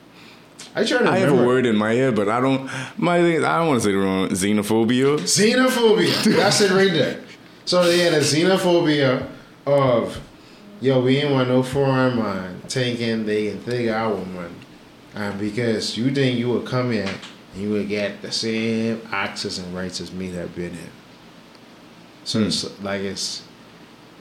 [0.76, 2.70] I try to I have a word in my head, but I don't.
[2.98, 4.30] My thing is, I don't want to say the wrong.
[4.30, 5.20] Xenophobia.
[5.20, 6.36] Xenophobia.
[6.36, 7.22] That's it right there.
[7.66, 9.28] So yeah, the xenophobia
[9.66, 10.22] of
[10.82, 14.56] yo, we ain't want no foreign man taking they can take our woman,
[15.16, 17.18] and because you think you would come here and
[17.58, 20.94] you would get the same access and rights as me that been here.
[22.24, 22.46] So Hmm.
[22.48, 23.44] it's like it's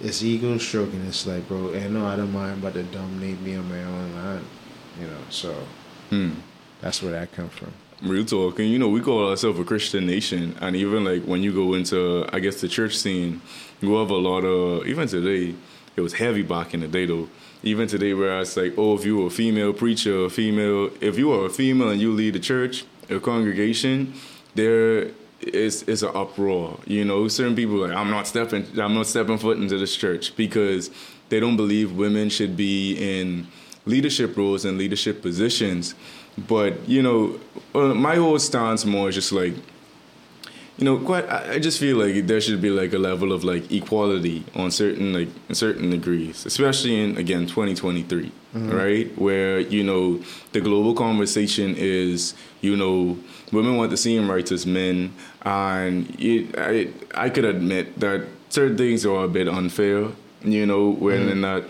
[0.03, 1.05] it's ego stroking.
[1.09, 4.15] It's like, bro, ain't no, I don't mind but to dominate me on my own
[4.15, 4.45] land,
[5.01, 5.23] you know.
[5.31, 5.55] So
[6.11, 6.31] Hmm.
[6.81, 7.73] that's where that comes from.
[8.03, 11.43] Real talk, and you know, we call ourselves a Christian nation, and even like when
[11.43, 13.41] you go into, I guess, the church scene,
[13.81, 14.87] you have a lot of.
[14.87, 15.55] Even today,
[15.97, 17.29] it was heavy back in the day though.
[17.63, 21.17] Even today, where it's like, oh, if you were a female preacher, a female, if
[21.19, 24.15] you are a female and you lead the church, a congregation,
[24.55, 26.79] there is is an uproar.
[26.87, 30.37] You know, certain people like, I'm not stepping, I'm not stepping foot into this church
[30.37, 30.91] because
[31.29, 33.47] they don't believe women should be in
[33.85, 35.95] leadership roles and leadership positions.
[36.37, 37.41] But you know,
[37.75, 39.55] uh, my whole stance more is just like,
[40.79, 41.27] you know, quite.
[41.31, 45.15] I, just feel like there should be like a level of like equality on certain
[45.15, 48.71] like certain degrees, especially in again 2023, mm-hmm.
[48.71, 49.19] right?
[49.19, 50.23] Where you know
[50.53, 53.19] the global conversation is, you know,
[53.53, 58.77] women want the same rights as men, and it, I I could admit that certain
[58.77, 60.09] things are a bit unfair,
[60.43, 61.29] you know, when mm-hmm.
[61.31, 61.65] in that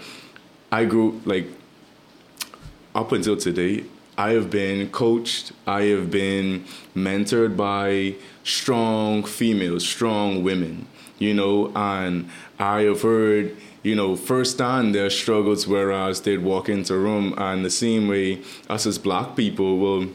[0.72, 1.46] I grew like
[2.96, 3.84] up until today,
[4.18, 6.64] I have been coached, I have been
[6.94, 8.14] mentored by
[8.44, 10.86] strong females, strong women,
[11.18, 16.94] you know, and I have heard, you know, firsthand their struggles, whereas they'd walk into
[16.94, 20.08] a room and the same way us as black people will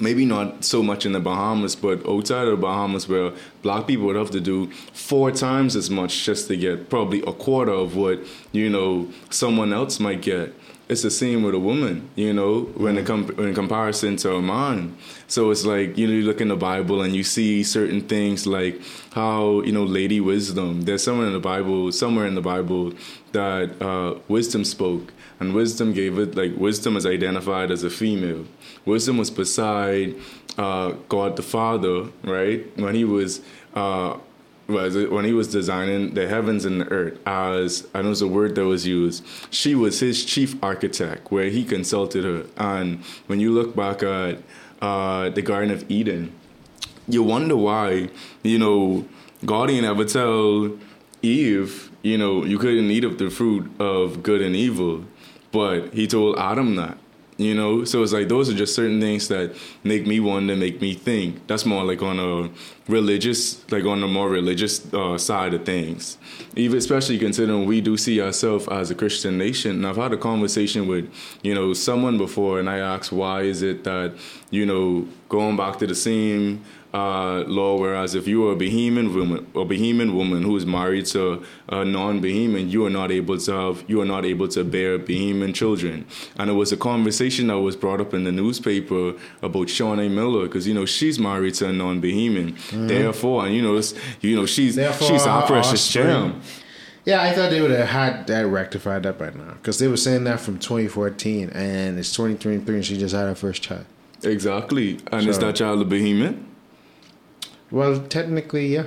[0.00, 3.32] maybe not so much in the Bahamas, but outside of the Bahamas, where
[3.62, 7.32] black people would have to do four times as much just to get probably a
[7.32, 8.20] quarter of what
[8.52, 10.54] you know someone else might get.
[10.88, 14.42] It's the same with a woman, you know, when it com- in comparison to a
[14.42, 14.96] man.
[15.26, 18.46] So it's like you know, you look in the Bible and you see certain things
[18.46, 18.80] like
[19.12, 20.82] how you know, Lady Wisdom.
[20.82, 22.92] There's somewhere in the Bible, somewhere in the Bible
[23.32, 28.46] that uh, wisdom spoke, and wisdom gave it like wisdom is identified as a female.
[28.84, 30.14] Wisdom was beside
[30.56, 32.64] uh, God the Father, right?
[32.78, 33.40] When he was
[33.74, 34.18] uh,
[34.68, 38.26] was when he was designing the heavens and the earth as I know it's a
[38.26, 39.24] word that was used.
[39.50, 42.46] She was his chief architect, where he consulted her.
[42.56, 44.38] And when you look back at
[44.82, 46.32] uh, the Garden of Eden,
[47.08, 48.10] you wonder why,
[48.42, 49.06] you know,
[49.44, 50.76] God didn't ever tell
[51.22, 55.04] Eve, you know, you couldn't eat of the fruit of good and evil,
[55.52, 56.98] but he told Adam that.
[57.38, 60.80] You know, so it's like those are just certain things that make me wonder, make
[60.80, 61.46] me think.
[61.46, 62.50] That's more like on a
[62.90, 66.16] religious, like on a more religious uh, side of things.
[66.54, 69.72] Even especially considering we do see ourselves as a Christian nation.
[69.72, 71.12] And I've had a conversation with,
[71.42, 74.14] you know, someone before, and I asked why is it that,
[74.50, 76.64] you know, going back to the same
[76.94, 77.76] uh, law.
[77.78, 81.84] Whereas if you are a Bahamian woman, a Bahamian woman who is married to a
[81.84, 86.06] non-Bahamian, you are not able to have, you are not able to bear Bahamian children.
[86.38, 90.46] And it was a conversation that was brought up in the newspaper about Shaunae Miller
[90.46, 92.56] because you know she's married to a non-Bahamian.
[92.88, 96.40] Therefore, and you know, it's- you know she's Therefore, she's our precious gem.
[97.04, 99.96] Yeah, I thought they would have had that rectified up by now because they were
[99.96, 103.84] saying that from 2014 and it's 2023 and she just had her first child.
[104.24, 106.42] Exactly, and is So- that child a Bahamian?
[107.70, 108.86] Well, technically, yeah.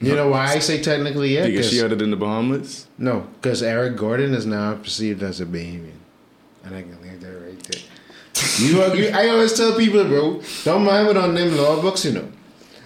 [0.00, 1.46] You know why I say technically, yeah?
[1.46, 2.86] Because she 'Cause- had it in the Bahamas.
[2.98, 6.00] no, because Eric Gordon is now perceived as a Bahamian,
[6.64, 7.80] and I can leave that right there.
[8.58, 9.10] You, agree?
[9.10, 12.28] I always tell people, bro, don't mind what on them law books, you know.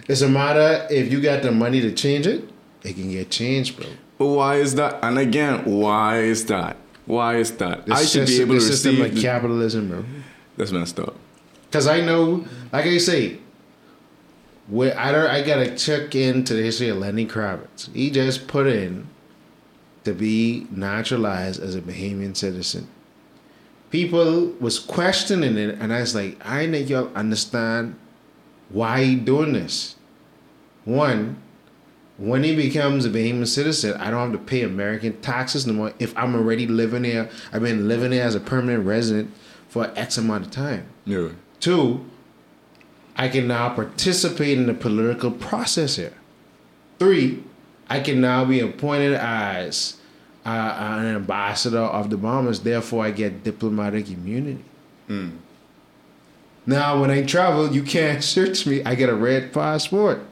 [0.09, 2.49] It's a matter if you got the money to change it,
[2.85, 3.87] it can get changed, bro.
[4.19, 4.99] But why is that?
[5.03, 6.77] And again, why is that?
[7.07, 7.87] Why is that?
[7.87, 9.17] The I should be able to the system receive.
[9.17, 10.05] of capitalism, bro.
[10.57, 11.17] that's messed up.
[11.69, 13.39] Because I know, like I say,
[14.71, 17.93] where I don't, I gotta check into the history of Lenny Kravitz.
[17.93, 19.09] He just put in
[20.05, 22.89] to be naturalized as a Bahamian citizen.
[23.91, 27.97] People was questioning it, and I was like, I need y'all understand
[28.69, 29.97] why he doing this.
[30.85, 31.43] One,
[32.17, 35.93] when he becomes a Bahamian citizen, I don't have to pay American taxes no more.
[35.99, 39.33] If I'm already living there, I've been living there as a permanent resident
[39.69, 40.87] for X amount of time.
[41.05, 41.31] Yeah.
[41.59, 42.05] Two,
[43.21, 46.15] I can now participate in the political process here.
[46.99, 47.45] Three,
[47.87, 49.99] I can now be appointed as
[50.47, 52.61] uh, uh, an ambassador of the Bahamas.
[52.61, 54.65] Therefore, I get diplomatic immunity.
[55.07, 55.33] Hmm.
[56.65, 58.83] Now, when I travel, you can't search me.
[58.85, 60.23] I get a red passport.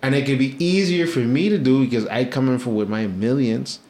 [0.00, 2.88] And it can be easier for me to do because I come in from with
[2.88, 3.80] my millions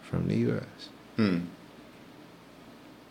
[0.00, 0.88] from the U.S.
[1.16, 1.38] Hmm.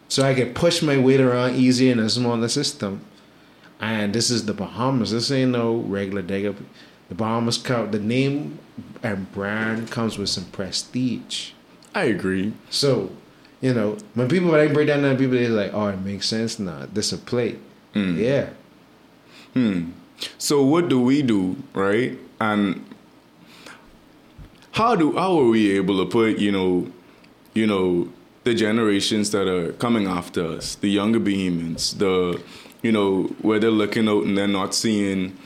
[0.08, 3.02] So I can push my weight around easier in a smaller system.
[3.80, 5.12] And this is the Bahamas.
[5.12, 6.56] This ain't no regular digger.
[7.08, 7.92] The Bahamas come.
[7.92, 8.60] The name
[9.02, 11.52] and brand comes with some prestige.
[11.96, 12.54] I agree.
[12.70, 13.12] So,
[13.62, 16.28] you know, when people when I break down that people they're like, oh, it makes
[16.28, 16.88] sense now.
[16.92, 17.58] This a play.
[17.96, 18.50] Yeah.
[19.54, 19.92] Hmm.
[20.38, 22.18] So what do we do, right?
[22.40, 22.86] And
[24.72, 26.92] how do how are we able to put you know,
[27.54, 28.10] you know,
[28.44, 32.42] the generations that are coming after us, the younger Bahamians, the
[32.82, 35.38] you know, where they're looking out and they're not seeing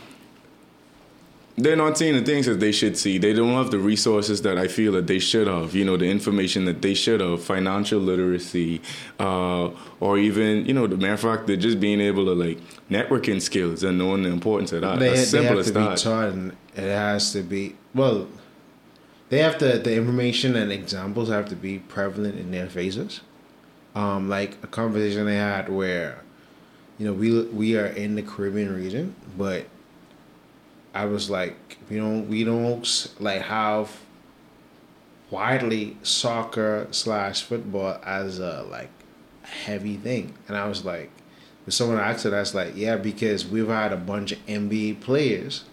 [1.55, 3.19] they're not seeing the things that they should see.
[3.19, 5.75] They don't have the resources that I feel that they should have.
[5.75, 8.81] You know, the information that they should have, financial literacy,
[9.19, 9.69] uh,
[9.99, 12.59] or even you know the mere fact that just being able to like
[12.89, 14.99] networking skills and knowing the importance of that.
[14.99, 15.97] They, as they simple have as to be that.
[15.99, 18.27] taught, and it has to be well.
[19.29, 23.21] They have to the information and examples have to be prevalent in their faces.
[23.95, 26.22] Um, like a conversation they had where,
[27.03, 29.65] you know, we we are in the Caribbean region, but
[30.93, 33.99] I was like, you don't we don't like have
[35.29, 38.89] widely soccer slash football as a like
[39.41, 41.11] heavy thing, and I was like,
[41.65, 45.01] when someone asked it, I was like, yeah, because we've had a bunch of NBA
[45.01, 45.65] players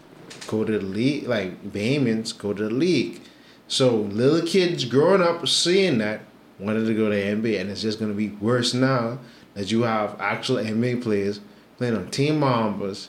[0.48, 3.20] go to the league, like Bahamians go to the league.
[3.68, 6.22] So little kids growing up seeing that
[6.58, 9.20] wanted to go to NBA, and it's just gonna be worse now
[9.54, 11.40] that you have actual NBA players
[11.78, 13.08] playing on Team Bahamas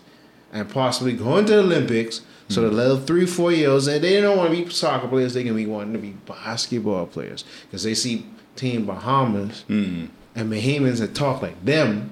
[0.54, 2.22] and possibly going to the Olympics.
[2.50, 5.34] So the little three, four years, and they don't want to be soccer players.
[5.34, 8.26] They can be wanting to be basketball players because they see
[8.58, 10.10] Team Bahamas Mm.
[10.36, 12.10] and Bahamians that talk like them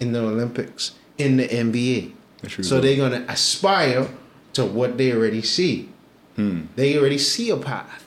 [0.00, 2.12] in the Olympics, in the NBA.
[2.64, 4.08] So they're gonna aspire
[4.54, 5.88] to what they already see.
[6.34, 6.62] Hmm.
[6.74, 8.04] They already see a path.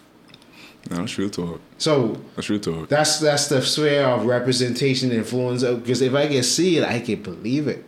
[0.89, 1.61] No, that's real talk.
[1.77, 2.89] So That's real talk.
[2.89, 5.63] that's that's the sphere of representation and influence.
[5.63, 7.86] Because if I can see it, I can believe it.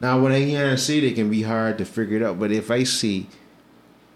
[0.00, 2.38] Now, when I can't see it, it can be hard to figure it out.
[2.38, 3.26] But if I see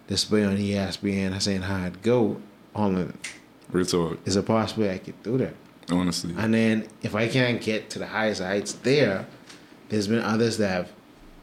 [0.07, 2.41] display on E ESPN I saying how it go,
[2.75, 3.13] on
[3.71, 4.19] Real talk.
[4.25, 5.55] is a possibility I could do that.
[5.91, 6.35] Honestly.
[6.39, 9.27] And then if I can't get to the highest heights there,
[9.89, 10.93] there's been others that have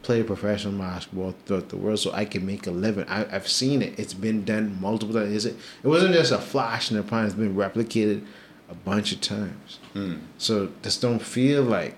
[0.10, 3.06] played professional basketball throughout the world, so I can make a living.
[3.08, 4.00] I, I've seen it.
[4.00, 5.32] It's been done multiple times.
[5.32, 5.56] Is it?
[5.84, 7.28] It wasn't just a flash in the pan.
[7.28, 8.26] It's been replicated
[8.72, 9.78] a bunch of times.
[9.94, 10.16] Hmm.
[10.40, 11.94] So just don't feel like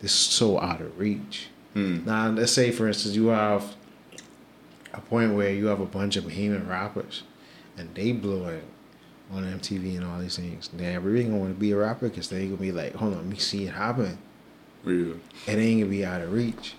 [0.00, 1.48] this is so out of reach.
[1.72, 2.04] Hmm.
[2.04, 3.74] Now, let's say for instance you have
[4.92, 7.22] a point where you have a bunch of Bahamian rappers,
[7.78, 8.64] and they blow it
[9.32, 10.68] on MTV and all these things.
[10.70, 13.20] Then everybody gonna want to be a rapper because they gonna be like, hold on,
[13.20, 14.18] let me see it happen.
[14.84, 15.16] Real.
[15.46, 16.74] It ain't gonna be out of reach.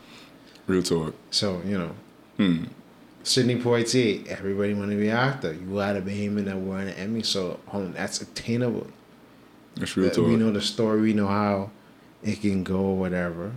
[0.68, 1.13] Real talk.
[1.32, 1.91] So you know,
[2.38, 2.66] Hmm.
[3.24, 5.53] Sidney Poitier, everybody want to be an actor.
[5.53, 8.88] You had a Bahamian that won an Emmy, so hold on, that's attainable.
[9.76, 10.28] That's real That talk.
[10.28, 11.72] we know the story, we know how
[12.24, 13.51] it can go, or whatever.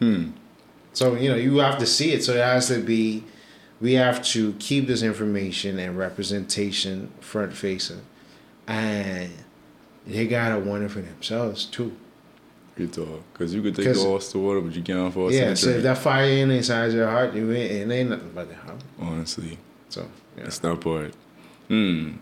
[0.00, 0.30] Hmm.
[0.92, 2.24] So you know, you have to see it.
[2.24, 3.24] So it has to be.
[3.80, 8.00] We have to keep this information and representation front facing,
[8.66, 9.30] and
[10.04, 11.92] they gotta want it for themselves too.
[12.78, 13.22] Real talk.
[13.32, 15.54] Because you could take the horse to water, but you can't force yeah.
[15.54, 18.54] So if that fire ain't inside your heart, you ain't, it ain't nothing but the
[18.54, 18.80] heart.
[19.00, 19.58] Honestly.
[19.88, 20.02] So
[20.36, 20.44] yeah.
[20.44, 21.14] That's that part.
[21.68, 22.12] Hmm.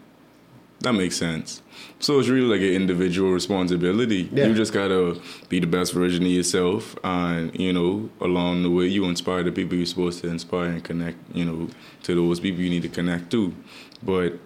[0.80, 1.62] That makes sense.
[2.00, 4.28] So it's really like an individual responsibility.
[4.32, 4.46] Yeah.
[4.46, 8.86] You just gotta be the best version of yourself, and you know, along the way,
[8.86, 11.18] you inspire the people you're supposed to inspire and connect.
[11.34, 11.68] You know,
[12.02, 13.54] to those people you need to connect to.
[14.02, 14.38] But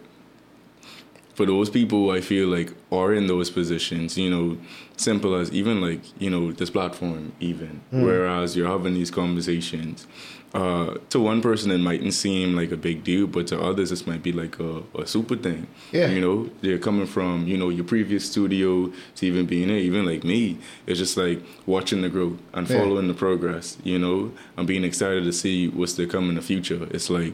[1.40, 4.58] for those people I feel like are in those positions, you know,
[4.98, 7.80] simple as even like, you know, this platform even.
[7.90, 10.06] Whereas you're having these conversations.
[10.52, 14.06] Uh, to one person it mightn't seem like a big deal, but to others this
[14.06, 15.66] might be like a, a super thing.
[15.92, 16.08] Yeah.
[16.08, 20.04] You know, they're coming from, you know, your previous studio to even being there, even
[20.04, 20.58] like me.
[20.86, 22.76] It's just like watching the growth and Yeah.
[22.78, 26.42] following the progress, you know, and being excited to see what's to come in the
[26.42, 26.86] future.
[26.90, 27.32] It's like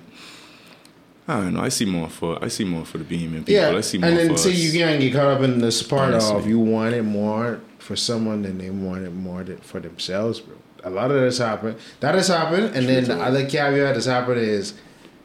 [1.29, 1.61] I don't know.
[1.61, 3.55] I see more for I see more for the Bahamian people.
[3.55, 4.47] Yeah, I see more and then us.
[4.47, 6.51] you can't get caught up in this part of Honestly.
[6.51, 10.57] you wanted more for someone than they wanted more for themselves, bro.
[10.85, 11.79] A lot of this happened.
[12.01, 14.75] That has happened, and then the other caveat that's happened is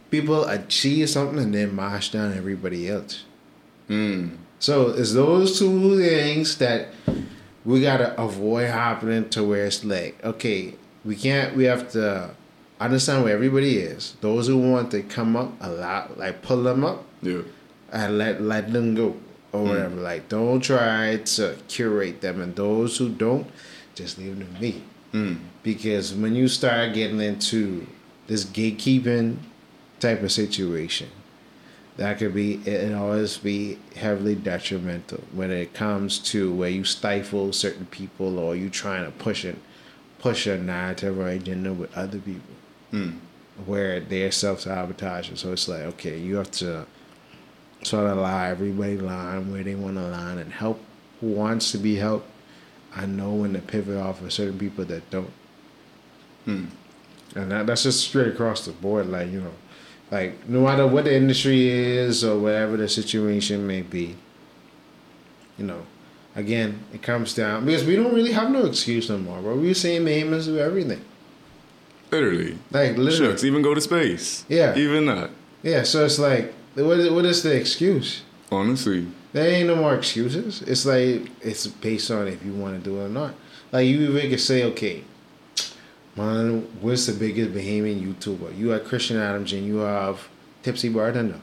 [0.10, 3.24] people achieve something and then mash down everybody else.
[3.88, 4.38] Mm.
[4.58, 6.90] So it's those two things that
[7.64, 10.74] we gotta avoid happening to where it's like, okay,
[11.06, 11.56] we can't.
[11.56, 12.32] We have to
[12.86, 14.16] understand where everybody is.
[14.22, 17.42] Those who want to come up, a lot, like pull them up Yeah.
[17.92, 19.16] and let let them go
[19.52, 19.96] or whatever.
[19.96, 23.48] Like, don't try to curate them, and those who don't,
[23.96, 24.84] just leave them to me.
[25.14, 25.38] Mm.
[25.62, 27.86] Because when you start getting into
[28.28, 29.38] this gatekeeping
[30.00, 31.10] type of situation,
[31.98, 36.84] that could be it it always be heavily detrimental when it comes to where you
[36.86, 39.58] stifle certain people or you trying to push it,
[40.18, 42.56] push a narrative or agenda with other people
[42.92, 43.20] Mm.
[43.66, 45.38] where they're self sabotaging.
[45.38, 46.86] So it's like, okay, you have to
[47.84, 50.80] sort of allow everybody line where they want to line and help
[51.20, 52.28] who wants to be helped.
[52.96, 55.32] I know when to pivot off of certain people that don't.
[56.46, 56.68] Mm.
[57.36, 59.08] And that, that's just straight across the board.
[59.08, 59.54] Like, you know,
[60.12, 64.18] like no matter what the industry is or whatever the situation may be,
[65.58, 65.86] you know,
[66.36, 69.56] again, it comes down because we don't really have no excuse no more, bro.
[69.56, 71.02] We're saying Bahamians do everything.
[72.12, 72.58] Literally.
[72.72, 73.32] Like, literally.
[73.32, 74.46] Shucks, even go to space.
[74.50, 74.76] Yeah.
[74.78, 75.30] Even that.
[75.64, 78.24] Yeah, so it's like, what is, what is the excuse?
[78.52, 79.08] Honestly.
[79.34, 80.62] There ain't no more excuses.
[80.64, 83.34] It's like it's based on if you want to do it or not.
[83.72, 85.06] Like you even can say, okay,
[86.18, 88.58] man, what's the biggest Bahamian YouTuber?
[88.58, 90.28] You have Christian Adams and you have
[90.64, 91.40] Tipsy Bartender.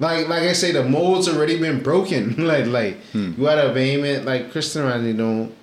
[0.00, 2.34] Like like I say, the mold's already been broken.
[2.46, 3.34] like like Hmm.
[3.38, 5.54] you had a Bahamian like Christian Adams don't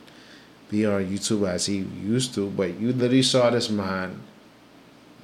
[0.69, 4.21] be on YouTube as he used to, but you literally saw this man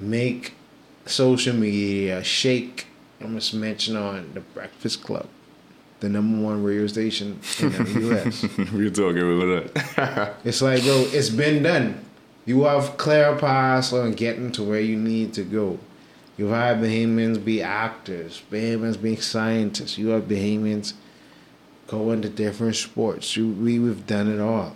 [0.00, 0.54] make
[1.06, 2.86] social media shake.
[3.20, 5.26] I must mention on the Breakfast Club,
[6.00, 8.72] the number one radio station in the U.S.
[8.72, 10.34] We're talking about that.
[10.44, 12.04] It's like, bro, it's been done.
[12.46, 15.78] You have clear paths on getting to where you need to go.
[16.36, 19.96] You have Bahamians be actors, Bahamians be scientists.
[19.96, 20.94] You have Bahamians
[21.86, 23.36] go into different sports.
[23.36, 24.74] You, we, we've done it all.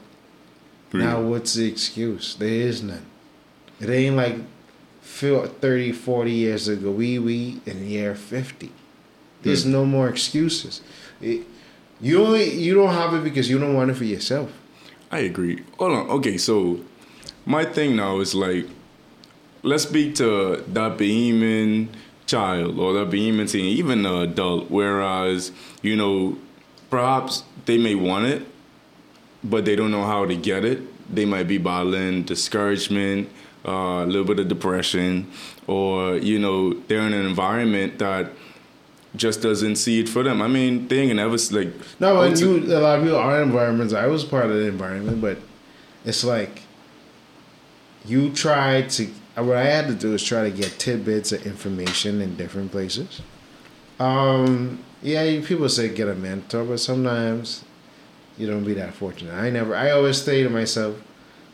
[0.92, 2.34] Now, what's the excuse?
[2.36, 3.04] There is none.
[3.80, 4.36] It ain't like
[5.00, 6.90] fil- 30, 40 years ago.
[6.90, 8.72] We, we in the year 50.
[9.42, 9.72] There's hmm.
[9.72, 10.80] no more excuses.
[11.20, 11.46] It,
[12.00, 14.50] you, don't, you don't have it because you don't want it for yourself.
[15.10, 15.62] I agree.
[15.78, 16.10] Hold on.
[16.10, 16.80] Okay, so
[17.46, 18.66] my thing now is like,
[19.62, 21.88] let's speak to that Bahamian
[22.26, 24.70] child or that Bahamian teen, even an adult.
[24.70, 25.50] Whereas,
[25.82, 26.38] you know,
[26.90, 28.46] perhaps they may want it,
[29.44, 30.80] but they don't know how to get it.
[31.14, 33.28] They might be battling discouragement,
[33.66, 35.30] uh, a little bit of depression,
[35.66, 38.32] or you know, they're in an environment that
[39.16, 40.42] just doesn't see it for them.
[40.42, 41.72] I mean, they ain't never like.
[42.00, 43.94] No, and you a lot of people are in environments.
[43.94, 45.38] I was part of the environment, but
[46.04, 46.62] it's like
[48.04, 49.08] you try to.
[49.36, 53.22] What I had to do is try to get tidbits of information in different places.
[54.00, 57.64] Um, yeah, people say get a mentor, but sometimes
[58.38, 59.34] you don't be that fortunate.
[59.34, 59.74] I never.
[59.74, 60.96] I always say to myself,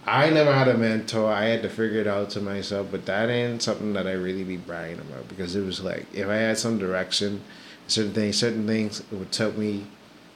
[0.06, 1.32] I never had a mentor.
[1.32, 4.44] I had to figure it out to myself, but that ain't something that I really
[4.44, 7.40] be bragging about because it was like if I had some direction,
[7.86, 9.86] certain things, certain things, it would take me,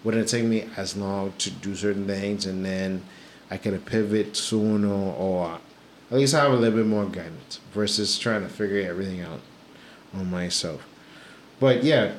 [0.05, 3.03] wouldn't take me as long to do certain things, and then
[3.51, 5.59] I could pivot sooner or
[6.11, 9.41] at least have a little bit more guidance versus trying to figure everything out
[10.15, 10.87] on myself.
[11.61, 12.13] But yeah,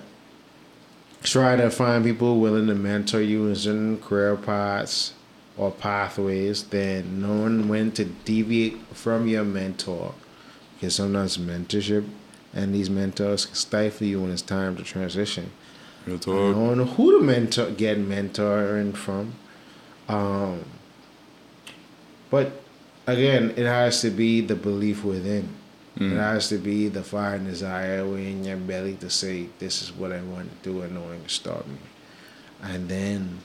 [1.23, 5.13] try to find people willing to mentor you in certain career paths
[5.57, 10.13] or pathways, then knowing when to deviate from your mentor.
[10.75, 12.07] Because sometimes mentorship
[12.53, 15.51] and these mentors can stifle you when it's time to transition.
[16.05, 16.55] Real I talk.
[16.55, 19.33] don't know who to mentor get mentoring from.
[20.07, 20.63] Um,
[22.29, 22.61] but
[23.05, 25.58] again, it has to be the belief within.
[25.99, 26.15] It mm.
[26.15, 30.13] has to be the fire and desire within your belly to say, "This is what
[30.13, 31.75] I want to do," and no one can stop me.
[32.63, 33.39] And then,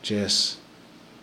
[0.00, 0.58] just,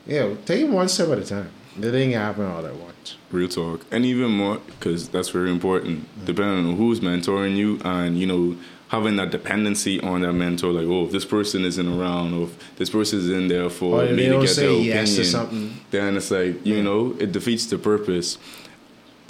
[0.05, 1.49] you know, take it one step at a time.
[1.81, 3.15] It ain't happen all at once.
[3.31, 3.85] Real talk.
[3.91, 6.25] And even more, because that's very important, mm.
[6.25, 8.55] depending on who's mentoring you and, you know,
[8.89, 12.75] having that dependency on that mentor, like, oh, if this person isn't around, or if
[12.75, 15.31] this person is in there for Or me to get say their yes to opinion,
[15.31, 15.73] something.
[15.91, 18.37] then it's like, you know, it defeats the purpose.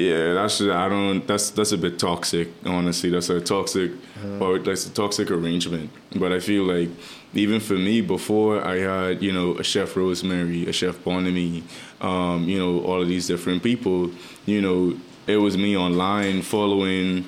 [0.01, 1.27] Yeah, that's I don't.
[1.27, 2.47] That's that's a bit toxic.
[2.65, 3.91] Honestly, that's a toxic,
[4.39, 5.91] or that's a toxic arrangement.
[6.15, 6.89] But I feel like
[7.33, 11.63] even for me, before I had you know a chef Rosemary, a chef Bonamy,
[12.01, 14.11] um, you know all of these different people.
[14.45, 14.97] You know,
[15.27, 17.25] it was me online following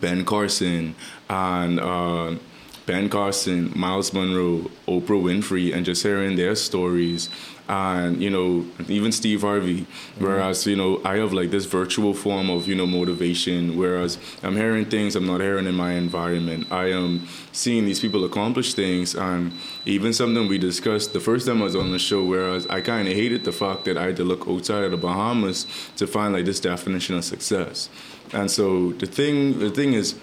[0.00, 0.94] Ben Carson
[1.28, 2.36] and uh,
[2.86, 7.28] Ben Carson, Myles Munroe, Oprah Winfrey, and just hearing their stories.
[7.66, 9.86] And you know, even Steve Harvey.
[10.18, 13.78] Whereas you know, I have like this virtual form of you know motivation.
[13.78, 16.70] Whereas I'm hearing things I'm not hearing in my environment.
[16.70, 19.52] I am seeing these people accomplish things, and
[19.86, 22.22] even something we discussed the first time I was on the show.
[22.24, 24.98] Whereas I kind of hated the fact that I had to look outside of the
[24.98, 27.88] Bahamas to find like this definition of success.
[28.32, 30.16] And so the thing, the thing is,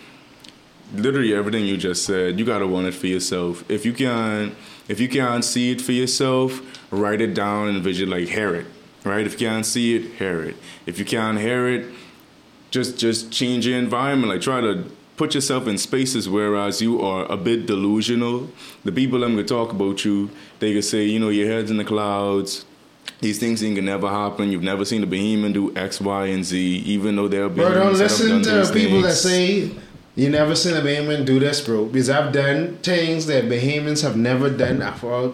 [0.93, 3.63] literally everything you just said, you gotta want it for yourself.
[3.69, 4.55] If you can,
[4.87, 6.61] if you can't see it for yourself,
[6.91, 8.65] write it down and vision like hear it,
[9.03, 9.25] right?
[9.25, 10.55] If you can't see it, hear it.
[10.85, 11.87] If you can't hear it,
[12.69, 14.31] just just change your environment.
[14.31, 14.85] Like try to
[15.17, 18.49] put yourself in spaces whereas you are a bit delusional.
[18.83, 20.29] The people I'm gonna talk about you,
[20.59, 22.65] they could say, you know, your head's in the clouds.
[23.19, 24.51] These things ain't gonna never happen.
[24.51, 27.93] You've never seen a Bahamian do X, Y, and Z, even though they're Bro, don't
[27.93, 29.71] Bahamians that have listen to people that say
[30.15, 31.85] you never seen a Bahamian do this, bro.
[31.85, 35.33] Because I've done things that Bahamians have never done for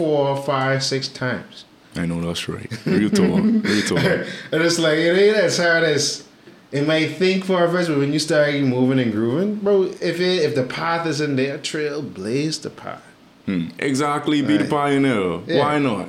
[0.00, 1.66] four, five, six times.
[1.94, 2.70] I know that's right.
[2.86, 3.42] Real talk.
[3.44, 3.98] Real talk.
[4.52, 6.26] and it's like it ain't as hard as
[6.72, 10.18] it might think for a first, but when you start moving and grooving, bro, if
[10.18, 13.02] it if the path is in there, trail blaze the path.
[13.44, 13.66] Hmm.
[13.78, 14.40] Exactly.
[14.40, 15.40] Be the pioneer.
[15.46, 15.58] Yeah.
[15.58, 16.08] Why not?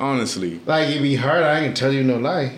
[0.00, 0.60] Honestly.
[0.64, 2.52] Like it be hard, I can tell you no lie,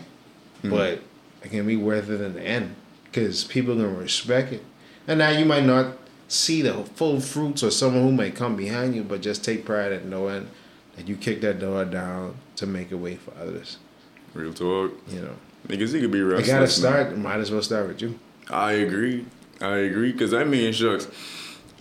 [0.63, 0.71] Hmm.
[0.71, 1.01] but
[1.43, 2.77] it can be worth it in the end
[3.07, 4.63] because people gonna respect it.
[5.09, 5.97] And now you might not
[6.29, 9.91] see the full fruits or someone who might come behind you, but just take pride
[9.91, 10.49] in knowing
[10.99, 13.79] that you kick that door down to make a way for others.
[14.35, 14.93] Real talk.
[15.09, 15.37] You know,
[15.69, 16.47] Niggas, he could be you restless.
[16.47, 16.69] gotta man.
[16.69, 17.19] start.
[17.19, 18.19] Might as well start with you.
[18.51, 19.25] I agree.
[19.61, 20.13] I agree.
[20.13, 21.09] Because I mean, shucks.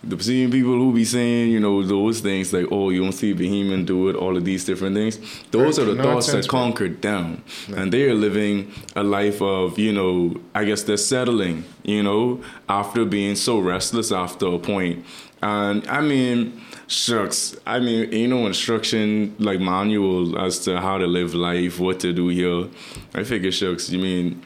[0.04, 3.34] The seeing people who be saying, you know, those things like, oh, you don't see
[3.34, 5.18] Bahamian do it, all of these different things.
[5.50, 6.60] Those are the thoughts Nonsense, that bro.
[6.60, 7.42] conquered down.
[7.76, 12.40] And they are living a life of, you know, I guess they're settling, you know,
[12.68, 15.04] after being so restless after a point.
[15.42, 17.56] And I mean, shucks.
[17.66, 22.12] I mean, you know, instruction like manual as to how to live life, what to
[22.12, 22.66] do here.
[23.14, 23.90] I figure, shucks.
[23.90, 24.42] You mean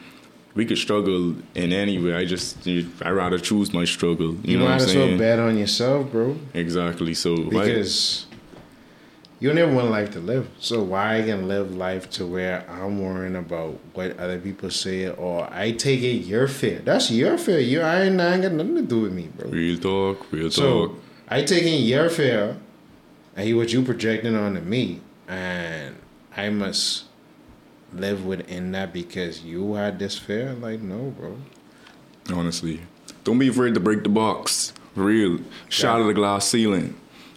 [0.55, 2.13] we could struggle in any way.
[2.13, 2.67] I just
[3.01, 4.33] I rather choose my struggle.
[4.35, 5.17] You, You, know might what I'm as well saying?
[5.17, 6.37] bet on yourself, bro.
[6.53, 7.13] Exactly.
[7.15, 8.27] So because
[9.43, 10.47] you have one life to live.
[10.57, 15.09] So why I can live life to where I'm worrying about what other people say
[15.09, 16.79] or I take it your fear.
[16.79, 17.59] That's your fear.
[17.59, 19.49] You I ain't, I ain't got nothing to do with me, bro.
[19.49, 20.53] real talk, real talk.
[20.53, 20.95] So
[21.27, 22.55] I taking your fear
[23.35, 25.97] and he what you projecting onto me and
[26.37, 27.03] I must
[27.91, 30.53] live within that because you had this fear.
[30.53, 31.37] Like no, bro.
[32.33, 32.79] Honestly,
[33.25, 34.71] don't be afraid to break the box.
[34.95, 36.95] Real, shatter the glass ceiling.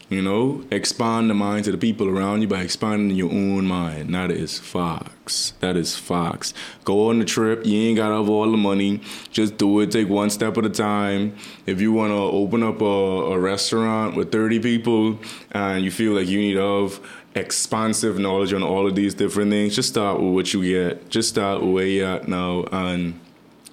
[0.08, 4.14] You know, expand the minds of the people around you by expanding your own mind.
[4.14, 5.52] That is Fox.
[5.58, 6.54] That is Fox.
[6.84, 7.66] Go on the trip.
[7.66, 9.00] You ain't gotta have all the money.
[9.32, 9.90] Just do it.
[9.90, 11.34] Take one step at a time.
[11.66, 15.18] If you wanna open up a, a restaurant with 30 people
[15.50, 17.00] and you feel like you need to have
[17.34, 21.08] expansive knowledge on all of these different things, just start with what you get.
[21.10, 23.18] Just start where you're at now and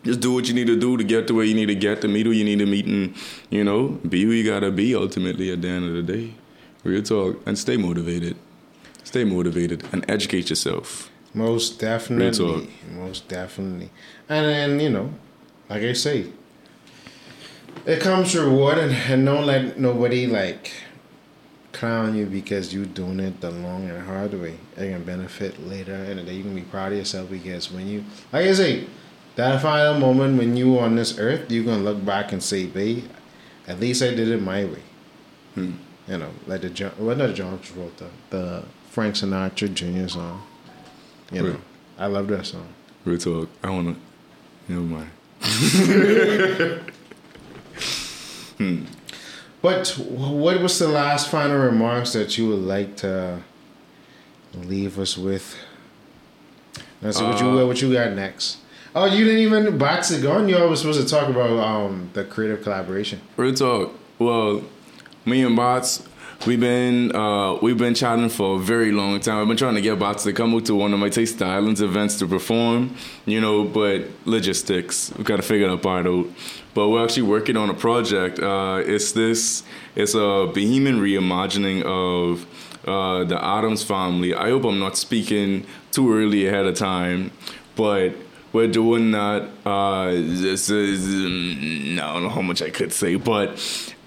[0.03, 2.01] just do what you need to do to get to where you need to get
[2.01, 3.15] to meet who you need to meet and
[3.49, 6.33] you know be who you gotta be ultimately at the end of the day
[6.83, 8.35] real talk and stay motivated
[9.03, 12.69] stay motivated and educate yourself Most definitely Real talk.
[12.91, 13.89] Most definitely.
[14.29, 15.07] And then, you know,
[15.69, 16.27] like I say,
[17.85, 20.71] it comes reward and, and don't let nobody like
[21.71, 24.57] clown you because you doing it the long and hard way.
[24.77, 26.33] It can benefit later in the day.
[26.35, 28.85] You can be proud of yourself because when you like I say,
[29.35, 33.05] that final moment when you on this earth, you're gonna look back and say, babe,
[33.67, 34.83] at least I did it my way.
[35.55, 35.73] Hmm.
[36.07, 40.07] You know, like the John well not John Travolta, the Frank Sinatra Jr.
[40.07, 40.43] song.
[41.31, 41.61] You know.
[41.97, 42.67] I love that song.
[43.05, 43.95] real talk i wanna
[44.67, 45.09] never mind
[49.63, 53.41] But what was the last final remarks that you would like to
[54.53, 55.55] leave us with?
[57.01, 58.57] Let's see what you Uh, what you got next.
[58.95, 60.47] Oh, you didn't even box it on.
[60.47, 63.21] You always supposed to talk about um the creative collaboration.
[63.37, 64.63] real talk well
[65.25, 66.07] me and Batz
[66.45, 69.41] we've been uh, we've been chatting for a very long time.
[69.41, 71.45] I've been trying to get Batz to come out to one of my Taste the
[71.45, 72.95] Islands events to perform,
[73.25, 76.27] you know, but logistics, We've got to figure that part out.
[76.73, 78.39] But we're actually working on a project.
[78.39, 79.63] Uh, it's this,
[79.95, 82.45] it's a Bahamian reimagining of
[82.87, 84.33] uh, the Addams family.
[84.33, 87.31] I hope I'm not speaking too early ahead of time,
[87.75, 88.15] but
[88.53, 89.49] we're doing that.
[89.65, 93.59] Uh, this is, mm, I don't know how much I could say, but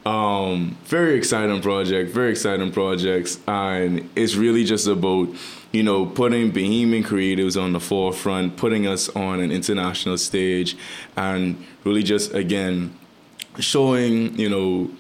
[0.06, 5.28] um, very exciting project, very exciting projects, and it's really just about
[5.72, 10.76] you know putting Bahamian creatives on the forefront, putting us on an international stage,
[11.16, 12.96] and really just again
[13.58, 14.90] showing you know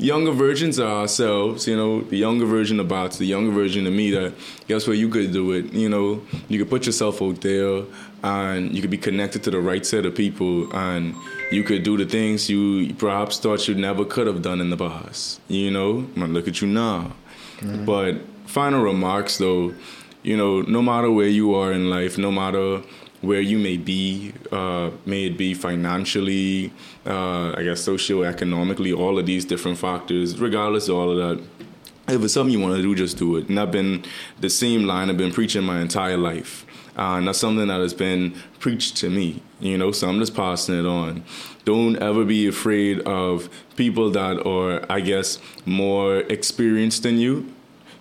[0.00, 3.92] younger versions of ourselves, you know, the younger version of Batz, the younger version of
[3.92, 4.32] me that
[4.66, 7.82] guess what, you could do it, you know, you could put yourself out there
[8.22, 11.14] and you could be connected to the right set of people and
[11.50, 14.76] you could do the things you perhaps thought you never could have done in the
[14.76, 17.12] past, you know, I look at you now.
[17.58, 17.84] Mm-hmm.
[17.84, 18.16] But
[18.46, 19.74] final remarks though,
[20.22, 22.82] you know, no matter where you are in life, no matter
[23.20, 26.72] where you may be, uh, may it be financially,
[27.06, 31.44] uh, I guess socioeconomically, all of these different factors, regardless of all of that.
[32.08, 33.48] If it's something you want to do, just do it.
[33.48, 34.04] And I've been
[34.40, 36.66] the same line I've been preaching my entire life.
[37.00, 40.86] Uh, something that has been preached to me, you know, so I'm just passing it
[40.86, 41.24] on.
[41.64, 47.52] Don't ever be afraid of people that are, I guess, more experienced than you.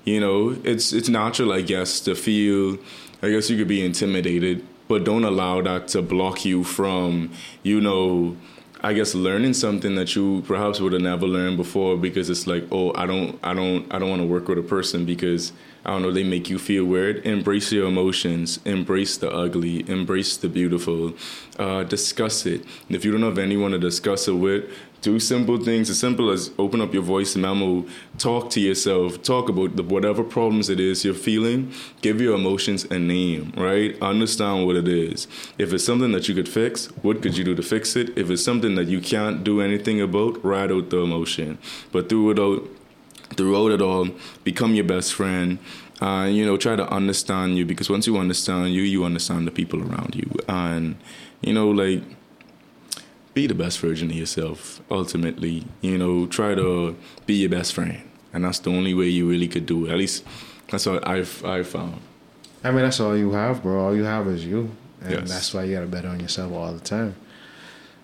[0.03, 2.77] You know, it's it's natural, I guess, to feel
[3.23, 7.31] I guess you could be intimidated but don't allow that to block you from,
[7.63, 8.35] you know,
[8.81, 12.63] I guess learning something that you perhaps would have never learned before because it's like,
[12.71, 15.51] oh, I don't, I don't, I don't want to work with a person because
[15.83, 17.25] I don't know, they make you feel weird.
[17.25, 21.13] Embrace your emotions, embrace the ugly, embrace the beautiful,
[21.57, 22.61] uh, discuss it.
[22.87, 26.29] And if you don't have anyone to discuss it with, do simple things as simple
[26.29, 27.85] as open up your voice memo,
[28.17, 31.71] talk to yourself, talk about the, whatever problems it is you're feeling,
[32.01, 33.95] give your emotions a name, right?
[34.01, 35.27] Understand what it is.
[35.57, 38.17] If it's something that you could fix, what could you do to fix it?
[38.17, 41.57] If it's something that you can't do anything about, write out the emotion.
[41.91, 42.67] But through it all,
[43.35, 44.09] throughout it all,
[44.43, 45.59] become your best friend.
[46.01, 49.51] Uh, you know, try to understand you because once you understand you, you understand the
[49.51, 50.29] people around you.
[50.47, 50.95] And,
[51.41, 52.01] you know, like,
[53.33, 56.95] be the best version of yourself ultimately you know try to
[57.25, 58.01] be your best friend.
[58.33, 59.91] And that's the only way you really could do it.
[59.91, 60.23] At least
[60.69, 61.99] that's what i've i've found.
[62.63, 63.79] I mean that's all you have bro.
[63.85, 64.71] All you have is you.
[65.01, 65.29] And Yes.
[65.29, 67.15] that's why you gotta bet on yourself all the time.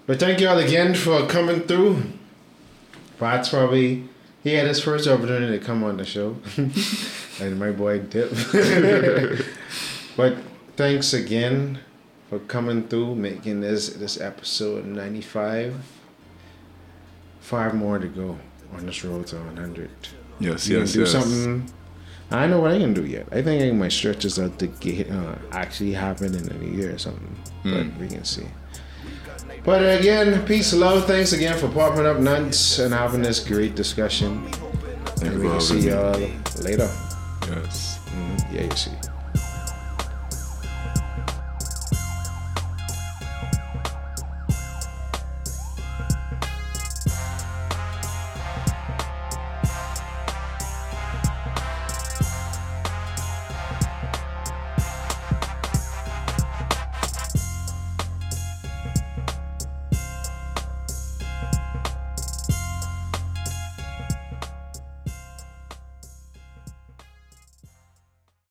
[0.07, 2.03] But thank you all again for coming through.
[3.19, 4.03] Batz probably
[4.43, 6.37] he had his first opportunity to come on the show.
[7.41, 8.31] And my boy dip
[10.15, 10.37] but
[10.77, 11.79] thanks again
[12.29, 15.75] for coming through making this this episode 95
[17.39, 18.37] five more to go
[18.73, 19.89] on this road to 100
[20.39, 21.69] yes you yes can do yes something.
[22.31, 23.27] I know what I can do yet.
[23.31, 26.95] I think my might stretch this out to get uh, actually happen in a year
[26.95, 27.35] or something.
[27.63, 28.47] But we can see.
[29.63, 31.05] But again, peace, love.
[31.05, 34.43] Thanks again for popping up nuts and having this great discussion.
[35.21, 36.17] And we can see y'all
[36.61, 36.89] later.
[37.47, 38.53] yes Mhm.
[38.53, 38.91] Yeah, you see.